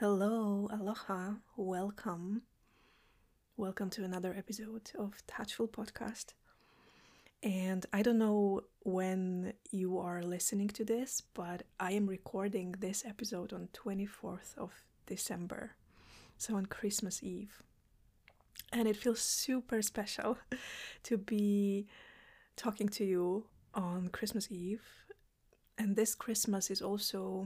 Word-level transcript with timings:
Hello, 0.00 0.66
aloha, 0.72 1.32
welcome. 1.58 2.40
Welcome 3.58 3.90
to 3.90 4.02
another 4.02 4.34
episode 4.34 4.90
of 4.98 5.22
Touchful 5.26 5.68
Podcast. 5.68 6.32
And 7.42 7.84
I 7.92 8.00
don't 8.00 8.16
know 8.16 8.62
when 8.82 9.52
you 9.70 9.98
are 9.98 10.22
listening 10.22 10.68
to 10.68 10.86
this, 10.86 11.22
but 11.34 11.64
I 11.78 11.92
am 11.92 12.06
recording 12.06 12.76
this 12.78 13.04
episode 13.04 13.52
on 13.52 13.68
24th 13.74 14.56
of 14.56 14.70
December. 15.04 15.72
So 16.38 16.56
on 16.56 16.64
Christmas 16.64 17.22
Eve. 17.22 17.62
And 18.72 18.88
it 18.88 18.96
feels 18.96 19.20
super 19.20 19.82
special 19.82 20.38
to 21.02 21.18
be 21.18 21.88
talking 22.56 22.88
to 22.88 23.04
you 23.04 23.44
on 23.74 24.08
Christmas 24.08 24.50
Eve. 24.50 24.80
And 25.76 25.94
this 25.94 26.14
Christmas 26.14 26.70
is 26.70 26.80
also 26.80 27.44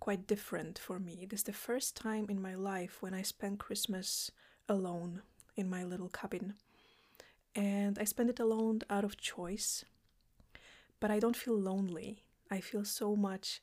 quite 0.00 0.26
different 0.26 0.78
for 0.78 0.98
me. 0.98 1.20
It 1.22 1.32
is 1.32 1.44
the 1.44 1.52
first 1.52 1.96
time 1.96 2.26
in 2.28 2.40
my 2.40 2.54
life 2.54 2.98
when 3.00 3.14
I 3.14 3.22
spend 3.22 3.58
Christmas 3.58 4.30
alone 4.68 5.22
in 5.56 5.68
my 5.70 5.84
little 5.84 6.08
cabin. 6.08 6.54
And 7.54 7.98
I 7.98 8.04
spend 8.04 8.30
it 8.30 8.40
alone 8.40 8.80
out 8.90 9.04
of 9.04 9.16
choice. 9.16 9.84
But 11.00 11.10
I 11.10 11.18
don't 11.18 11.36
feel 11.36 11.58
lonely. 11.58 12.24
I 12.50 12.60
feel 12.60 12.84
so 12.84 13.16
much 13.16 13.60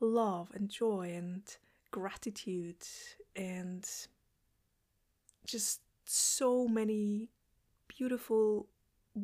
love 0.00 0.50
and 0.54 0.68
joy 0.68 1.12
and 1.14 1.42
gratitude 1.90 2.84
and 3.34 3.88
just 5.46 5.80
so 6.04 6.68
many 6.68 7.30
beautiful, 7.88 8.68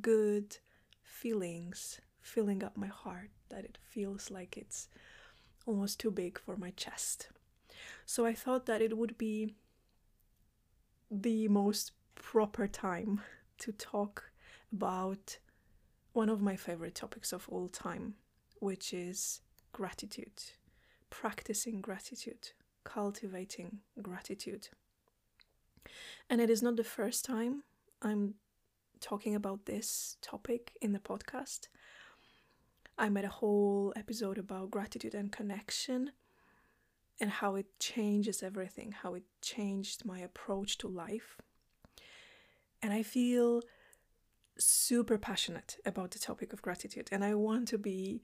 good 0.00 0.56
feelings 1.02 2.00
filling 2.20 2.62
up 2.62 2.76
my 2.76 2.86
heart 2.86 3.30
that 3.50 3.64
it 3.64 3.78
feels 3.82 4.30
like 4.30 4.56
it's 4.56 4.88
almost 5.66 6.00
too 6.00 6.10
big 6.10 6.38
for 6.38 6.56
my 6.56 6.70
chest. 6.70 7.28
So 8.06 8.26
I 8.26 8.34
thought 8.34 8.66
that 8.66 8.82
it 8.82 8.96
would 8.96 9.16
be 9.18 9.54
the 11.10 11.48
most 11.48 11.92
proper 12.14 12.66
time 12.66 13.20
to 13.58 13.72
talk 13.72 14.30
about 14.72 15.38
one 16.12 16.28
of 16.28 16.40
my 16.40 16.56
favorite 16.56 16.94
topics 16.94 17.32
of 17.32 17.48
all 17.48 17.68
time, 17.68 18.14
which 18.60 18.92
is 18.92 19.40
gratitude, 19.72 20.42
practicing 21.10 21.80
gratitude, 21.80 22.50
cultivating 22.84 23.78
gratitude. 24.00 24.68
And 26.28 26.40
it 26.40 26.50
is 26.50 26.62
not 26.62 26.76
the 26.76 26.84
first 26.84 27.24
time 27.24 27.62
I'm 28.00 28.34
talking 29.00 29.34
about 29.34 29.66
this 29.66 30.16
topic 30.22 30.72
in 30.80 30.92
the 30.92 30.98
podcast. 30.98 31.68
I 33.02 33.08
made 33.08 33.24
a 33.24 33.28
whole 33.40 33.92
episode 33.96 34.38
about 34.38 34.70
gratitude 34.70 35.12
and 35.12 35.32
connection 35.32 36.12
and 37.20 37.30
how 37.30 37.56
it 37.56 37.66
changes 37.80 38.44
everything, 38.44 38.92
how 38.92 39.14
it 39.14 39.24
changed 39.40 40.04
my 40.04 40.20
approach 40.20 40.78
to 40.78 40.86
life. 40.86 41.36
And 42.80 42.92
I 42.92 43.02
feel 43.02 43.62
super 44.56 45.18
passionate 45.18 45.78
about 45.84 46.12
the 46.12 46.20
topic 46.20 46.52
of 46.52 46.62
gratitude, 46.62 47.08
and 47.10 47.24
I 47.24 47.34
want 47.34 47.66
to 47.68 47.78
be 47.78 48.22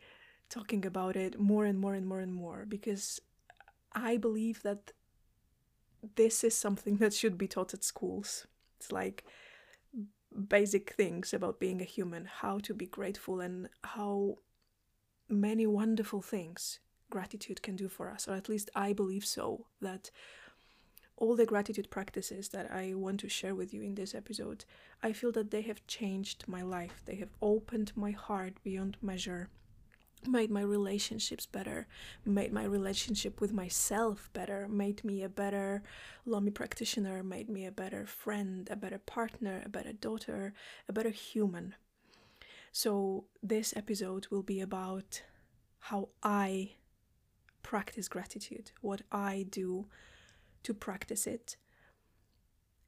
talking 0.49 0.87
about 0.87 1.17
it 1.17 1.41
more 1.41 1.65
and 1.65 1.81
more 1.81 1.95
and 1.95 2.07
more 2.07 2.21
and 2.21 2.33
more 2.33 2.65
because 2.65 3.21
I 3.93 4.17
believe 4.17 4.63
that 4.63 4.93
this 6.15 6.45
is 6.45 6.55
something 6.55 6.99
that 6.99 7.15
should 7.15 7.37
be 7.37 7.49
taught 7.49 7.75
at 7.75 7.83
schools. 7.83 8.47
It's 8.77 8.93
like 8.93 9.25
basic 10.49 10.93
things 10.93 11.35
about 11.35 11.59
being 11.59 11.81
a 11.81 11.85
human, 11.97 12.27
how 12.27 12.61
to 12.61 12.75
be 12.75 12.87
grateful, 12.87 13.41
and 13.41 13.69
how 13.83 14.37
many 15.29 15.67
wonderful 15.67 16.23
things 16.23 16.81
gratitude 17.11 17.63
can 17.63 17.77
do 17.77 17.89
for 17.89 18.11
us, 18.11 18.29
or 18.29 18.35
at 18.35 18.49
least 18.49 18.71
I 18.75 18.93
believe 18.93 19.25
so. 19.25 19.67
That 19.81 20.11
all 21.17 21.35
the 21.35 21.47
gratitude 21.47 21.91
practices 21.91 22.51
that 22.51 22.71
I 22.71 22.95
want 22.95 23.21
to 23.21 23.29
share 23.29 23.55
with 23.55 23.75
you 23.75 23.83
in 23.83 23.95
this 23.95 24.15
episode, 24.15 24.65
I 25.03 25.13
feel 25.13 25.33
that 25.33 25.51
they 25.51 25.63
have 25.63 25.87
changed 25.87 26.45
my 26.47 26.63
life. 26.63 27.03
They 27.05 27.17
have 27.17 27.31
opened 27.43 27.93
my 27.97 28.13
heart 28.13 28.55
beyond 28.63 28.97
measure, 29.03 29.49
made 30.27 30.51
my 30.51 30.61
relationships 30.61 31.47
better, 31.47 31.87
made 32.25 32.53
my 32.53 32.65
relationship 32.65 33.41
with 33.41 33.53
myself 33.53 34.31
better, 34.33 34.69
made 34.69 35.05
me 35.05 35.23
a 35.23 35.29
better 35.29 35.83
Lomi 36.25 36.51
practitioner, 36.51 37.23
made 37.23 37.49
me 37.49 37.67
a 37.67 37.73
better 37.73 38.07
friend, 38.07 38.69
a 38.71 38.77
better 38.77 38.99
partner, 38.99 39.63
a 39.65 39.69
better 39.69 39.93
daughter, 39.93 40.53
a 40.89 40.93
better 40.93 41.11
human. 41.11 41.75
So, 42.73 43.25
this 43.43 43.75
episode 43.77 44.29
will 44.31 44.43
be 44.43 44.61
about 44.61 45.23
how 45.79 46.09
I 46.23 46.73
practice 47.63 48.09
gratitude, 48.09 48.73
what 48.81 49.03
I 49.13 49.47
do 49.51 49.87
to 50.63 50.75
practice 50.75 51.27
it. 51.27 51.57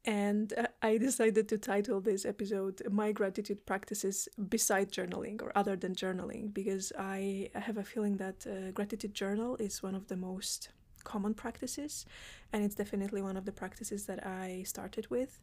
And 0.04 0.54
uh, 0.56 0.68
I 0.80 0.96
decided 0.96 1.48
to 1.48 1.58
title 1.58 2.00
this 2.00 2.24
episode 2.24 2.80
My 2.90 3.12
Gratitude 3.12 3.66
Practices 3.66 4.28
Beside 4.48 4.90
Journaling 4.90 5.42
or 5.42 5.52
Other 5.54 5.76
Than 5.76 5.94
Journaling 5.94 6.54
because 6.54 6.92
I 6.98 7.50
have 7.54 7.76
a 7.76 7.84
feeling 7.84 8.16
that 8.16 8.46
uh, 8.46 8.70
gratitude 8.70 9.12
journal 9.12 9.56
is 9.56 9.82
one 9.82 9.94
of 9.94 10.08
the 10.08 10.16
most 10.16 10.70
common 11.04 11.34
practices 11.34 12.06
and 12.52 12.64
it's 12.64 12.74
definitely 12.74 13.20
one 13.20 13.36
of 13.36 13.44
the 13.44 13.52
practices 13.52 14.06
that 14.06 14.26
I 14.26 14.62
started 14.66 15.10
with. 15.10 15.40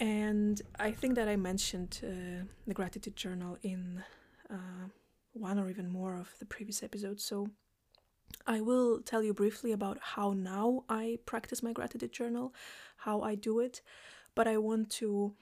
And 0.00 0.62
I 0.78 0.92
think 0.92 1.16
that 1.16 1.28
I 1.28 1.36
mentioned 1.36 2.00
uh, 2.04 2.44
the 2.66 2.74
gratitude 2.74 3.16
journal 3.16 3.58
in 3.62 4.02
uh, 4.48 4.88
one 5.32 5.58
or 5.58 5.68
even 5.68 5.88
more 5.88 6.16
of 6.16 6.32
the 6.38 6.44
previous 6.44 6.82
episodes. 6.82 7.24
So 7.24 7.48
I 8.46 8.60
will 8.60 9.00
tell 9.00 9.22
you 9.22 9.34
briefly 9.34 9.72
about 9.72 9.98
how 10.00 10.32
now 10.32 10.84
I 10.88 11.18
practice 11.26 11.62
my 11.62 11.72
gratitude 11.72 12.12
journal, 12.12 12.54
how 12.98 13.22
I 13.22 13.34
do 13.34 13.60
it, 13.60 13.82
but 14.34 14.46
I 14.46 14.56
want 14.58 14.90
to 14.90 15.34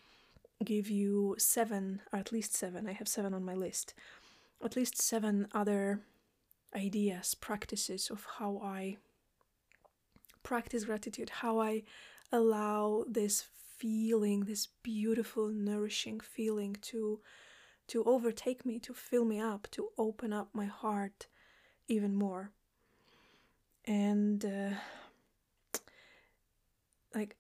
give 0.65 0.89
you 0.89 1.37
seven, 1.39 2.01
or 2.13 2.19
at 2.19 2.33
least 2.33 2.55
seven, 2.55 2.89
I 2.89 2.93
have 2.93 3.09
seven 3.09 3.35
on 3.35 3.45
my 3.45 3.55
list, 3.55 3.93
at 4.65 4.77
least 4.77 5.01
seven 5.01 5.49
other 5.53 6.01
ideas, 6.75 7.35
practices 7.35 8.11
of 8.11 8.27
how 8.39 8.61
I 8.63 8.97
practice 10.43 10.85
gratitude, 10.85 11.29
how 11.29 11.61
I 11.61 11.83
allow 12.33 13.05
this 13.07 13.45
feeling, 13.79 14.41
this 14.45 14.69
beautiful, 14.83 15.49
nourishing 15.49 16.21
feeling 16.21 16.77
to 16.83 17.21
to 17.89 18.03
overtake 18.05 18.67
me, 18.67 18.81
to 18.81 18.93
fill 18.93 19.25
me 19.25 19.39
up, 19.39 19.69
to 19.71 19.91
open 19.97 20.33
up 20.33 20.49
my 20.53 20.67
heart 20.67 21.29
even 21.87 22.15
more. 22.15 22.51
And 23.85 24.45
uh, 24.45 24.71
like 27.15 27.37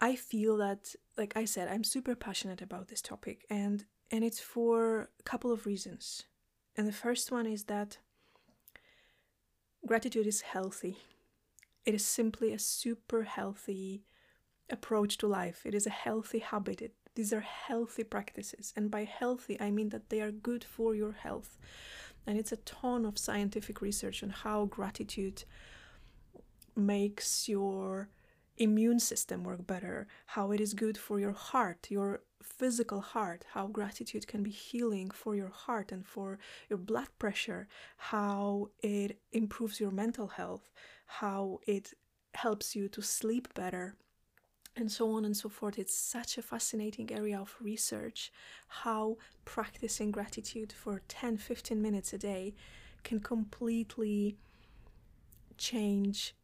I 0.00 0.16
feel 0.16 0.56
that 0.58 0.94
like 1.18 1.36
I 1.36 1.44
said 1.44 1.68
I'm 1.68 1.84
super 1.84 2.14
passionate 2.14 2.62
about 2.62 2.88
this 2.88 3.02
topic 3.02 3.44
and 3.50 3.84
and 4.10 4.24
it's 4.24 4.40
for 4.40 5.10
a 5.20 5.22
couple 5.24 5.52
of 5.52 5.66
reasons. 5.66 6.24
And 6.76 6.86
the 6.86 6.92
first 6.92 7.32
one 7.32 7.46
is 7.46 7.64
that 7.64 7.98
gratitude 9.86 10.26
is 10.26 10.42
healthy. 10.42 10.98
It 11.84 11.94
is 11.94 12.04
simply 12.04 12.52
a 12.52 12.58
super 12.58 13.22
healthy 13.22 14.04
approach 14.70 15.18
to 15.18 15.26
life. 15.26 15.62
It 15.64 15.74
is 15.74 15.86
a 15.86 15.90
healthy 15.90 16.38
habit. 16.38 16.82
It, 16.82 16.94
these 17.14 17.32
are 17.32 17.40
healthy 17.40 18.04
practices. 18.04 18.72
And 18.76 18.90
by 18.90 19.04
healthy, 19.04 19.60
I 19.60 19.70
mean 19.70 19.90
that 19.90 20.10
they 20.10 20.20
are 20.20 20.30
good 20.30 20.64
for 20.64 20.94
your 20.94 21.12
health. 21.12 21.58
And 22.26 22.38
it's 22.38 22.52
a 22.52 22.56
ton 22.58 23.06
of 23.06 23.18
scientific 23.18 23.80
research 23.80 24.22
on 24.22 24.30
how 24.30 24.64
gratitude 24.66 25.44
makes 26.74 27.48
your 27.48 28.08
immune 28.58 28.98
system 28.98 29.44
work 29.44 29.66
better, 29.66 30.06
how 30.26 30.50
it 30.50 30.60
is 30.60 30.74
good 30.74 30.98
for 30.98 31.20
your 31.20 31.32
heart, 31.32 31.86
your 31.90 32.22
physical 32.42 33.00
heart, 33.00 33.44
how 33.52 33.66
gratitude 33.66 34.26
can 34.26 34.42
be 34.42 34.50
healing 34.50 35.10
for 35.10 35.34
your 35.34 35.48
heart 35.48 35.92
and 35.92 36.06
for 36.06 36.38
your 36.68 36.78
blood 36.78 37.08
pressure, 37.18 37.68
how 37.96 38.70
it 38.80 39.18
improves 39.32 39.80
your 39.80 39.90
mental 39.90 40.28
health, 40.28 40.70
how 41.06 41.60
it 41.66 41.92
helps 42.34 42.74
you 42.74 42.88
to 42.88 43.02
sleep 43.02 43.52
better, 43.54 43.96
and 44.76 44.92
so 44.92 45.10
on 45.12 45.24
and 45.24 45.36
so 45.36 45.48
forth. 45.48 45.78
It's 45.78 45.96
such 45.96 46.36
a 46.36 46.42
fascinating 46.42 47.10
area 47.12 47.38
of 47.38 47.56
research 47.60 48.30
how 48.68 49.16
practicing 49.44 50.10
gratitude 50.10 50.72
for 50.72 51.02
10 51.08 51.38
15 51.38 51.80
minutes 51.80 52.12
a 52.12 52.18
day 52.18 52.54
can 53.02 53.20
completely 53.20 54.36
change 55.56 56.34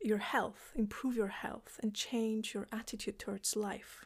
your 0.00 0.18
health, 0.18 0.72
improve 0.76 1.16
your 1.16 1.28
health, 1.28 1.78
and 1.82 1.92
change 1.92 2.54
your 2.54 2.66
attitude 2.72 3.18
towards 3.18 3.56
life. 3.56 4.04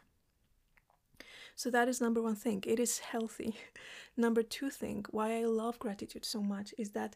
So 1.54 1.70
that 1.70 1.86
is 1.86 2.00
number 2.00 2.22
one 2.22 2.34
thing. 2.34 2.64
It 2.66 2.80
is 2.80 2.98
healthy. 2.98 3.54
number 4.16 4.42
two 4.42 4.70
thing, 4.70 5.04
why 5.10 5.38
I 5.38 5.44
love 5.44 5.78
gratitude 5.78 6.24
so 6.24 6.42
much 6.42 6.74
is 6.78 6.90
that 6.92 7.14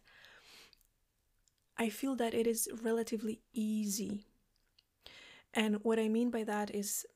I 1.79 1.89
feel 1.89 2.15
that 2.17 2.35
it 2.35 2.47
is 2.47 2.69
relatively 2.83 3.41
easy 3.53 4.27
and 5.57 5.79
what 5.83 5.99
I 5.99 6.09
mean 6.09 6.31
by 6.31 6.45
that 6.45 6.73
is 6.75 7.07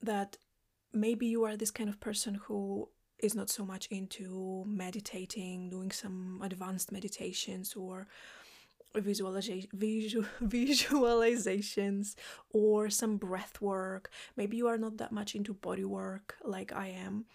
that 0.00 0.38
maybe 0.92 1.26
you 1.26 1.44
are 1.44 1.56
this 1.56 1.70
kind 1.70 1.88
of 1.88 2.00
person 2.00 2.34
who 2.46 2.88
is 3.18 3.34
not 3.34 3.50
so 3.50 3.64
much 3.64 3.86
into 3.86 4.64
meditating, 4.66 5.70
doing 5.70 5.92
some 5.92 6.40
advanced 6.42 6.90
meditations, 6.90 7.74
or 7.74 8.08
visualiza- 8.96 9.70
visu- 9.72 10.24
visualizations 10.42 12.14
or 12.50 12.90
some 12.90 13.16
breath 13.18 13.60
work. 13.60 14.10
Maybe 14.36 14.56
you 14.56 14.66
are 14.66 14.78
not 14.78 14.96
that 14.96 15.12
much 15.12 15.34
into 15.34 15.54
body 15.54 15.84
work 15.84 16.36
like 16.42 16.72
I 16.72 16.88
am, 16.88 17.26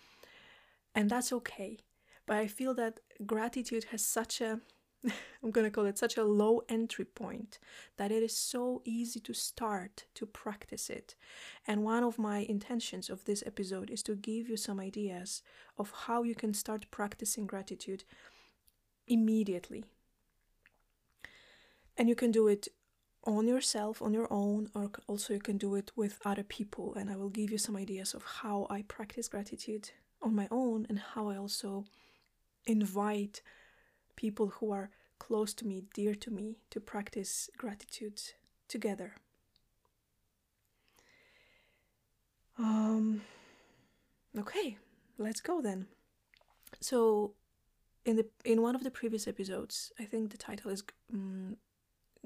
and 0.96 1.10
that's 1.10 1.31
okay. 1.31 1.78
But 2.25 2.38
I 2.38 2.48
feel 2.48 2.74
that 2.74 3.00
gratitude 3.25 3.86
has 3.92 4.06
such 4.06 4.42
a 4.42 4.60
I'm 5.44 5.52
going 5.52 5.66
to 5.66 5.72
call 5.72 5.86
it 5.86 5.98
such 5.98 6.18
a 6.18 6.24
low 6.24 6.62
entry 6.68 7.06
point 7.06 7.60
that 7.98 8.12
it 8.12 8.24
is 8.24 8.36
so 8.36 8.82
easy 8.86 9.20
to 9.22 9.34
start 9.34 10.06
to 10.16 10.26
practice 10.26 10.90
it. 10.90 11.16
And 11.66 11.84
one 11.84 12.04
of 12.04 12.18
my 12.18 12.40
intentions 12.40 13.10
of 13.10 13.26
this 13.26 13.44
episode 13.46 13.90
is 13.90 14.04
to 14.04 14.16
give 14.16 14.50
you 14.50 14.58
some 14.58 14.80
ideas 14.80 15.44
of 15.78 15.92
how 16.06 16.24
you 16.24 16.36
can 16.36 16.54
start 16.54 16.88
practicing 16.92 17.46
gratitude 17.46 18.04
immediately. 19.08 19.86
And 21.96 22.10
you 22.10 22.16
can 22.16 22.32
do 22.32 22.48
it 22.48 22.68
on 23.24 23.48
yourself, 23.48 24.02
on 24.02 24.14
your 24.14 24.32
own, 24.32 24.70
or 24.74 24.92
also 25.08 25.34
you 25.34 25.40
can 25.40 25.58
do 25.58 25.76
it 25.76 25.92
with 25.96 26.20
other 26.24 26.44
people. 26.44 26.94
And 26.96 27.10
I 27.10 27.16
will 27.16 27.30
give 27.30 27.52
you 27.52 27.58
some 27.58 27.76
ideas 27.76 28.14
of 28.14 28.24
how 28.24 28.68
I 28.70 28.84
practice 28.84 29.28
gratitude 29.28 29.92
on 30.22 30.36
my 30.36 30.48
own 30.50 30.86
and 30.90 31.00
how 31.00 31.30
I 31.30 31.38
also 31.38 31.86
invite 32.66 33.42
people 34.18 34.48
who 34.48 34.72
are 34.72 34.90
close 35.19 35.54
to 35.54 35.66
me, 35.66 35.84
dear 35.94 36.14
to 36.14 36.30
me, 36.30 36.58
to 36.72 36.81
practice 36.81 37.50
gratitude 37.58 38.22
together. 38.68 39.14
Um, 42.60 43.22
okay, 44.38 44.78
let's 45.18 45.40
go 45.40 45.62
then. 45.62 45.88
So, 46.81 47.34
in 48.04 48.18
the 48.18 48.25
in 48.44 48.62
one 48.62 48.75
of 48.75 48.84
the 48.84 48.92
previous 48.92 49.28
episodes, 49.28 49.94
I 50.00 50.04
think 50.04 50.31
the 50.31 50.38
title 50.38 50.72
is 50.72 50.84
um, 51.13 51.58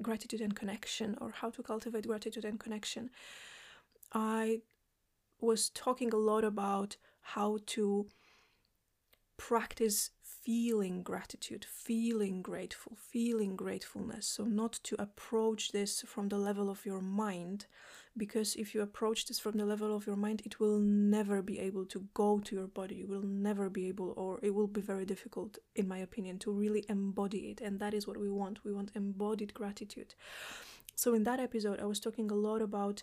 gratitude 0.00 0.40
and 0.40 0.56
connection, 0.56 1.16
or 1.20 1.30
how 1.30 1.50
to 1.50 1.62
cultivate 1.62 2.06
gratitude 2.06 2.44
and 2.44 2.58
connection. 2.58 3.10
I 4.12 4.62
was 5.40 5.70
talking 5.70 6.12
a 6.12 6.16
lot 6.16 6.44
about 6.44 6.96
how 7.20 7.58
to 7.66 8.06
practice 9.36 10.10
feeling 10.42 11.02
gratitude, 11.02 11.64
feeling 11.64 12.42
grateful, 12.42 12.96
feeling 12.96 13.54
gratefulness. 13.54 14.26
So, 14.26 14.44
not 14.44 14.72
to 14.84 15.00
approach 15.00 15.72
this 15.72 16.02
from 16.06 16.28
the 16.28 16.38
level 16.38 16.68
of 16.68 16.84
your 16.84 17.00
mind, 17.00 17.66
because 18.16 18.56
if 18.56 18.74
you 18.74 18.82
approach 18.82 19.26
this 19.26 19.38
from 19.38 19.56
the 19.56 19.64
level 19.64 19.94
of 19.94 20.06
your 20.06 20.16
mind, 20.16 20.42
it 20.44 20.58
will 20.58 20.78
never 20.78 21.42
be 21.42 21.58
able 21.60 21.86
to 21.86 22.06
go 22.14 22.40
to 22.40 22.56
your 22.56 22.66
body. 22.66 22.96
You 22.96 23.06
will 23.06 23.22
never 23.22 23.70
be 23.70 23.86
able, 23.88 24.12
or 24.16 24.40
it 24.42 24.54
will 24.54 24.66
be 24.66 24.80
very 24.80 25.04
difficult, 25.04 25.58
in 25.76 25.86
my 25.86 25.98
opinion, 25.98 26.38
to 26.40 26.50
really 26.50 26.84
embody 26.88 27.50
it. 27.50 27.60
And 27.60 27.78
that 27.78 27.94
is 27.94 28.06
what 28.06 28.18
we 28.18 28.28
want. 28.28 28.64
We 28.64 28.72
want 28.72 28.90
embodied 28.94 29.54
gratitude. 29.54 30.14
So, 30.96 31.14
in 31.14 31.24
that 31.24 31.40
episode, 31.40 31.80
I 31.80 31.86
was 31.86 32.00
talking 32.00 32.30
a 32.30 32.34
lot 32.34 32.62
about 32.62 33.02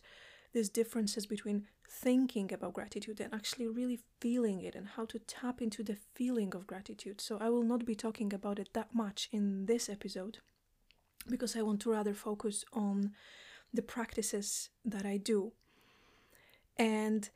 these 0.53 0.69
differences 0.69 1.25
between 1.25 1.67
thinking 1.89 2.53
about 2.53 2.73
gratitude 2.73 3.19
and 3.19 3.33
actually 3.33 3.67
really 3.67 3.99
feeling 4.19 4.61
it 4.61 4.75
and 4.75 4.87
how 4.95 5.05
to 5.05 5.19
tap 5.19 5.61
into 5.61 5.83
the 5.83 5.97
feeling 6.13 6.53
of 6.55 6.67
gratitude. 6.67 7.19
So 7.19 7.37
I 7.41 7.49
will 7.49 7.63
not 7.63 7.85
be 7.85 7.95
talking 7.95 8.33
about 8.33 8.59
it 8.59 8.69
that 8.73 8.93
much 8.93 9.29
in 9.31 9.65
this 9.65 9.89
episode 9.89 10.39
because 11.27 11.55
I 11.55 11.61
want 11.61 11.81
to 11.81 11.91
rather 11.91 12.13
focus 12.13 12.63
on 12.73 13.11
the 13.73 13.81
practices 13.81 14.69
that 14.85 15.05
I 15.05 15.17
do. 15.17 15.51
And 16.77 17.29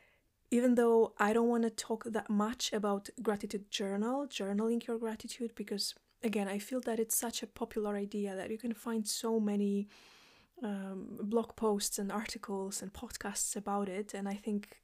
even 0.51 0.75
though 0.75 1.13
I 1.18 1.33
don't 1.33 1.50
want 1.50 1.63
to 1.63 1.69
talk 1.69 2.06
that 2.06 2.30
much 2.30 2.71
about 2.74 3.10
gratitude 3.21 3.69
journal, 3.71 4.27
journaling 4.27 4.86
your 4.86 4.98
gratitude, 4.98 5.51
because 5.56 5.95
again, 6.24 6.48
I 6.48 6.60
feel 6.60 6.80
that 6.81 7.00
it's 7.00 7.18
such 7.18 7.44
a 7.44 7.48
popular 7.48 7.95
idea 7.95 8.36
that 8.36 8.50
you 8.50 8.57
can 8.57 8.74
find 8.74 9.07
so 9.07 9.39
many 9.39 9.88
um, 10.63 11.18
blog 11.21 11.56
posts 11.56 12.00
and 12.00 12.12
articles 12.12 12.81
and 12.81 12.92
podcasts 12.94 13.56
about 13.56 13.89
it, 13.89 14.13
and 14.13 14.27
I 14.27 14.36
think 14.36 14.80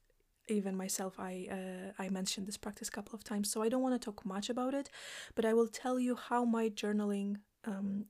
even 0.48 0.76
myself 0.76 1.14
I 1.20 1.48
uh, 1.52 2.04
I 2.04 2.10
mentioned 2.10 2.48
this 2.48 2.58
practice 2.58 2.90
a 2.90 2.92
couple 2.92 3.16
of 3.16 3.24
times. 3.24 3.52
So 3.52 3.62
I 3.62 3.70
don't 3.70 3.82
want 3.82 3.96
to 4.00 4.06
talk 4.06 4.26
much 4.26 4.50
about 4.50 4.74
it, 4.74 4.90
but 5.36 5.46
I 5.46 5.54
will 5.54 5.68
tell 5.68 6.00
you 6.00 6.16
how 6.16 6.46
my 6.46 6.70
journaling 6.70 7.38
um, 7.66 8.06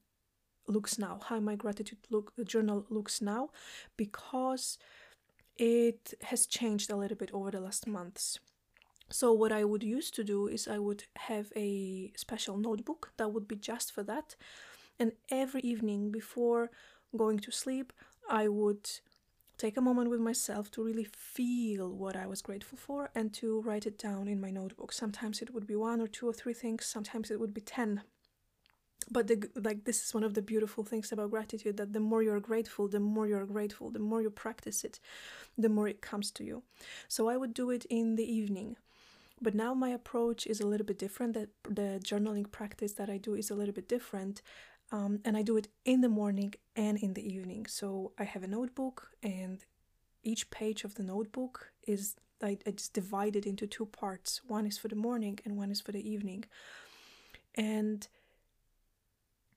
looks 0.67 0.97
now, 0.97 1.19
how 1.29 1.39
my 1.39 1.55
gratitude 1.55 1.99
look 2.09 2.33
journal 2.45 2.85
looks 2.89 3.21
now, 3.21 3.49
because 3.97 4.77
it 5.57 6.13
has 6.21 6.45
changed 6.47 6.91
a 6.91 6.95
little 6.95 7.17
bit 7.17 7.31
over 7.33 7.51
the 7.51 7.59
last 7.59 7.87
months. 7.87 8.39
So 9.11 9.33
what 9.33 9.51
I 9.51 9.63
would 9.63 9.83
used 9.83 10.13
to 10.15 10.23
do 10.23 10.47
is 10.47 10.67
I 10.67 10.77
would 10.77 11.03
have 11.17 11.51
a 11.55 12.11
special 12.15 12.57
notebook 12.57 13.11
that 13.17 13.33
would 13.33 13.47
be 13.47 13.55
just 13.55 13.91
for 13.91 14.03
that, 14.03 14.35
and 14.99 15.11
every 15.29 15.61
evening 15.61 16.11
before 16.11 16.69
going 17.15 17.39
to 17.39 17.51
sleep, 17.51 17.93
I 18.29 18.47
would 18.47 18.89
take 19.57 19.77
a 19.77 19.81
moment 19.81 20.09
with 20.09 20.21
myself 20.21 20.71
to 20.71 20.83
really 20.83 21.03
feel 21.03 21.89
what 21.89 22.15
I 22.15 22.25
was 22.25 22.41
grateful 22.41 22.77
for 22.77 23.09
and 23.13 23.33
to 23.35 23.61
write 23.61 23.85
it 23.85 23.97
down 23.97 24.27
in 24.27 24.39
my 24.39 24.51
notebook. 24.51 24.93
Sometimes 24.93 25.41
it 25.41 25.53
would 25.53 25.67
be 25.67 25.75
one 25.75 25.99
or 25.99 26.07
two 26.07 26.27
or 26.27 26.33
three 26.33 26.53
things, 26.53 26.85
sometimes 26.85 27.29
it 27.29 27.39
would 27.39 27.53
be 27.53 27.61
10. 27.61 28.01
But 29.11 29.27
the, 29.27 29.49
like 29.55 29.85
this 29.85 30.03
is 30.03 30.13
one 30.13 30.23
of 30.23 30.33
the 30.33 30.41
beautiful 30.41 30.83
things 30.83 31.11
about 31.11 31.31
gratitude 31.31 31.77
that 31.77 31.93
the 31.93 31.99
more 31.99 32.21
you're 32.21 32.39
grateful, 32.39 32.87
the 32.87 32.99
more 32.99 33.27
you're 33.27 33.45
grateful, 33.45 33.89
the 33.89 33.99
more 33.99 34.21
you 34.21 34.29
practice 34.29 34.83
it, 34.83 34.99
the 35.57 35.69
more 35.69 35.87
it 35.87 36.01
comes 36.01 36.31
to 36.31 36.43
you. 36.43 36.63
So 37.07 37.27
I 37.27 37.37
would 37.37 37.53
do 37.53 37.69
it 37.71 37.85
in 37.89 38.15
the 38.15 38.31
evening. 38.31 38.77
But 39.41 39.55
now 39.55 39.73
my 39.73 39.89
approach 39.89 40.45
is 40.45 40.59
a 40.59 40.67
little 40.67 40.85
bit 40.85 40.99
different. 40.99 41.33
That 41.33 41.49
the 41.63 41.99
journaling 42.03 42.51
practice 42.51 42.93
that 42.93 43.09
I 43.09 43.17
do 43.17 43.35
is 43.35 43.49
a 43.49 43.55
little 43.55 43.73
bit 43.73 43.87
different. 43.87 44.41
Um, 44.91 45.19
and 45.23 45.37
I 45.37 45.43
do 45.43 45.57
it 45.57 45.67
in 45.85 46.01
the 46.01 46.09
morning 46.09 46.55
and 46.75 46.97
in 46.97 47.13
the 47.13 47.27
evening. 47.27 47.67
So 47.67 48.13
I 48.17 48.23
have 48.23 48.43
a 48.43 48.47
notebook, 48.47 49.11
and 49.21 49.63
each 50.23 50.49
page 50.49 50.83
of 50.83 50.95
the 50.95 51.03
notebook 51.03 51.71
is 51.87 52.15
I, 52.41 52.57
it's 52.65 52.87
divided 52.87 53.45
into 53.45 53.67
two 53.67 53.85
parts. 53.85 54.41
One 54.47 54.65
is 54.65 54.77
for 54.77 54.87
the 54.87 54.95
morning, 54.95 55.39
and 55.45 55.57
one 55.57 55.71
is 55.71 55.81
for 55.81 55.91
the 55.91 56.09
evening. 56.09 56.45
And 57.55 58.07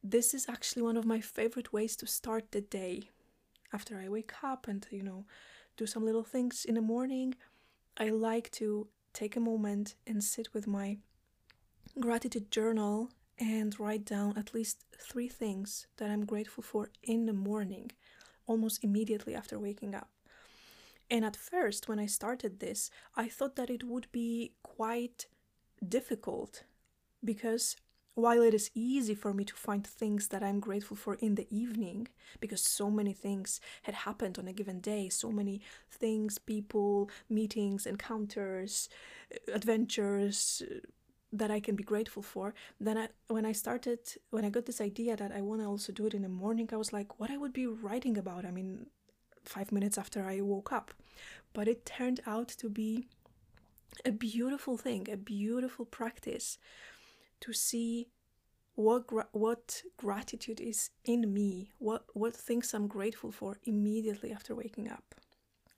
this 0.03 0.35
is 0.35 0.49
actually 0.49 0.83
one 0.83 0.97
of 0.97 1.05
my 1.05 1.21
favorite 1.21 1.73
ways 1.73 1.97
to 1.97 2.07
start 2.07 2.51
the 2.51 2.61
day. 2.61 3.11
After 3.73 3.99
I 3.99 4.09
wake 4.09 4.33
up 4.43 4.69
and 4.69 4.87
you 4.91 5.03
know 5.03 5.25
do 5.77 5.87
some 5.87 6.05
little 6.05 6.25
things 6.25 6.65
in 6.65 6.75
the 6.75 6.83
morning, 6.83 7.35
I 7.97 8.11
like 8.11 8.51
to 8.53 8.89
take 9.15 9.37
a 9.37 9.41
moment 9.41 9.95
and 10.07 10.23
sit 10.23 10.53
with 10.53 10.67
my 10.67 10.99
gratitude 12.01 12.51
journal 12.51 13.11
and 13.39 13.79
write 13.79 14.05
down 14.05 14.37
at 14.37 14.55
least 14.55 14.85
three 14.99 15.29
things 15.29 15.87
that 15.97 16.11
I'm 16.11 16.25
grateful 16.25 16.63
for 16.63 16.91
in 17.03 17.27
the 17.27 17.33
morning, 17.33 17.91
almost 18.47 18.85
immediately 18.85 19.35
after 19.35 19.59
waking 19.59 19.95
up. 19.95 20.11
And 21.11 21.25
at 21.25 21.37
first, 21.37 21.89
when 21.89 21.99
I 21.99 22.07
started 22.07 22.61
this, 22.61 22.91
I 23.17 23.29
thought 23.29 23.57
that 23.57 23.71
it 23.71 23.85
would 23.85 24.07
be 24.13 24.53
quite 24.63 25.27
difficult 25.87 26.65
because 27.25 27.77
while 28.15 28.43
it 28.43 28.53
is 28.53 28.71
easy 28.75 29.15
for 29.15 29.33
me 29.33 29.45
to 29.45 29.55
find 29.55 29.87
things 29.87 30.29
that 30.29 30.43
I'm 30.43 30.61
grateful 30.61 30.97
for 30.97 31.15
in 31.15 31.35
the 31.35 31.47
evening, 31.51 32.09
because 32.41 32.61
so 32.61 32.91
many 32.91 33.15
things 33.15 33.61
had 33.83 33.95
happened 33.95 34.39
on 34.39 34.49
a 34.49 34.53
given 34.53 34.81
day, 34.81 35.09
so 35.09 35.31
many 35.31 35.63
things, 35.91 36.39
people, 36.39 37.09
meetings, 37.31 37.87
encounters, 37.87 38.89
adventures, 39.53 40.63
that 41.33 41.51
I 41.51 41.61
can 41.61 41.77
be 41.77 41.83
grateful 41.85 42.23
for. 42.23 42.55
Then 42.79 42.99
I, 42.99 43.09
when 43.29 43.47
I 43.47 43.53
started, 43.53 44.01
when 44.31 44.45
I 44.45 44.51
got 44.51 44.67
this 44.67 44.81
idea 44.81 45.17
that 45.17 45.33
I 45.33 45.41
want 45.41 45.61
to 45.63 45.67
also 45.67 45.93
do 45.93 46.07
it 46.07 46.15
in 46.15 46.23
the 46.23 46.29
morning, 46.29 46.69
I 46.73 46.77
was 46.77 46.93
like, 46.93 47.19
what 47.19 47.31
I 47.31 47.37
would 47.37 47.53
be 47.53 47.67
writing 47.67 48.19
about. 48.19 48.45
I 48.45 48.51
mean, 48.51 48.87
five 49.45 49.73
minutes 49.73 49.99
after 49.99 50.25
I 50.25 50.41
woke 50.41 50.73
up, 50.73 50.93
but 51.53 51.69
it 51.69 51.87
turned 51.87 52.21
out 52.27 52.49
to 52.49 52.69
be 52.69 53.09
a 54.05 54.13
beautiful 54.13 54.77
thing, 54.77 55.09
a 55.11 55.17
beautiful 55.17 55.85
practice 55.85 56.59
to 57.41 57.53
see 57.53 58.09
what 58.75 59.07
gra- 59.07 59.29
what 59.33 59.83
gratitude 59.97 60.61
is 60.61 60.91
in 61.05 61.33
me, 61.33 61.73
what 61.79 62.05
what 62.15 62.35
things 62.35 62.73
I'm 62.73 62.87
grateful 62.87 63.31
for 63.31 63.59
immediately 63.65 64.33
after 64.33 64.55
waking 64.55 64.89
up. 64.89 65.15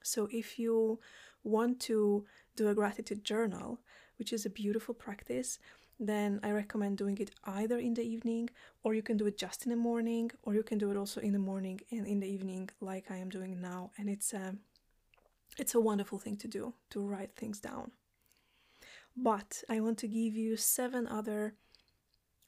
So 0.03 0.29
if 0.31 0.59
you 0.59 1.01
want 1.43 1.81
to 1.81 2.25
do 2.57 2.69
a 2.69 2.75
gratitude 2.75 3.25
journal, 3.25 3.81
which 4.19 4.33
is 4.33 4.47
a 4.47 4.51
beautiful 4.51 4.95
practice, 4.95 5.59
then 6.01 6.41
I 6.43 6.51
recommend 6.51 6.99
doing 6.99 7.19
it 7.19 7.31
either 7.45 7.79
in 7.79 7.95
the 7.95 8.03
evening 8.03 8.51
or 8.83 8.95
you 8.95 9.03
can 9.03 9.17
do 9.17 9.27
it 9.27 9.39
just 9.39 9.65
in 9.65 9.71
the 9.71 9.77
morning 9.77 10.31
or 10.43 10.55
you 10.55 10.63
can 10.63 10.79
do 10.79 10.91
it 10.91 10.97
also 10.97 11.21
in 11.21 11.33
the 11.33 11.39
morning 11.39 11.81
and 11.91 12.07
in 12.07 12.21
the 12.21 12.27
evening 12.27 12.69
like 12.81 13.11
I 13.11 13.17
am 13.17 13.29
doing 13.29 13.61
now 13.61 13.91
and 13.97 14.09
it's 14.09 14.33
a 14.33 14.57
it's 15.57 15.75
a 15.75 15.81
wonderful 15.81 16.19
thing 16.19 16.37
to 16.39 16.49
do 16.49 16.75
to 16.91 17.01
write 17.01 17.37
things 17.37 17.61
down. 17.61 17.93
But 19.17 19.63
I 19.69 19.81
want 19.81 19.99
to 19.99 20.09
give 20.09 20.35
you 20.35 20.57
seven 20.57 21.07
other 21.07 21.55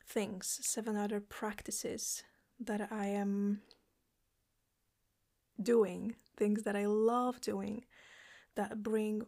things, 0.05 0.59
seven 0.63 0.97
other 0.97 1.21
practices 1.21 2.25
that 2.59 2.89
I 2.91 3.07
am 3.07 3.61
doing, 5.63 6.17
things 6.37 6.65
that 6.65 6.75
I 6.75 6.87
love 6.87 7.41
doing 7.41 7.85
that 8.57 8.83
bring 8.83 9.23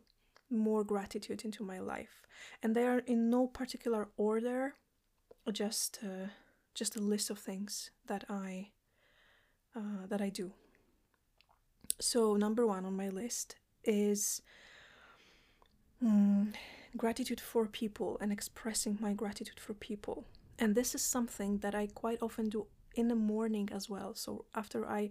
more 0.51 0.85
gratitude 0.85 1.45
into 1.45 1.63
my 1.63 1.79
life. 1.79 2.23
And 2.63 2.75
they 2.75 2.85
are 2.85 3.01
in 3.01 3.31
no 3.31 3.47
particular 3.47 4.09
order, 4.17 4.75
just 5.53 6.01
uh, 6.03 6.29
just 6.75 6.97
a 6.97 7.01
list 7.01 7.31
of 7.31 7.39
things 7.39 7.91
that 8.07 8.25
I 8.29 8.71
uh, 9.75 10.07
that 10.09 10.21
I 10.21 10.29
do. 10.29 10.53
So, 12.01 12.37
number 12.37 12.67
one 12.67 12.85
on 12.85 12.97
my 12.97 13.09
list 13.09 13.57
is 13.85 14.43
mm, 16.05 16.55
gratitude 16.97 17.41
for 17.41 17.67
people 17.67 18.19
and 18.21 18.33
expressing 18.33 18.99
my 19.01 19.13
gratitude 19.13 19.59
for 19.59 19.75
people. 19.75 20.25
And 20.59 20.75
this 20.75 20.95
is 20.95 21.03
something 21.03 21.59
that 21.59 21.75
I 21.75 21.89
quite 21.89 22.23
often 22.23 22.49
do 22.49 22.67
in 22.95 23.09
the 23.09 23.15
morning 23.15 23.69
as 23.73 23.89
well. 23.89 24.15
So, 24.15 24.45
after 24.55 24.89
I 24.89 25.11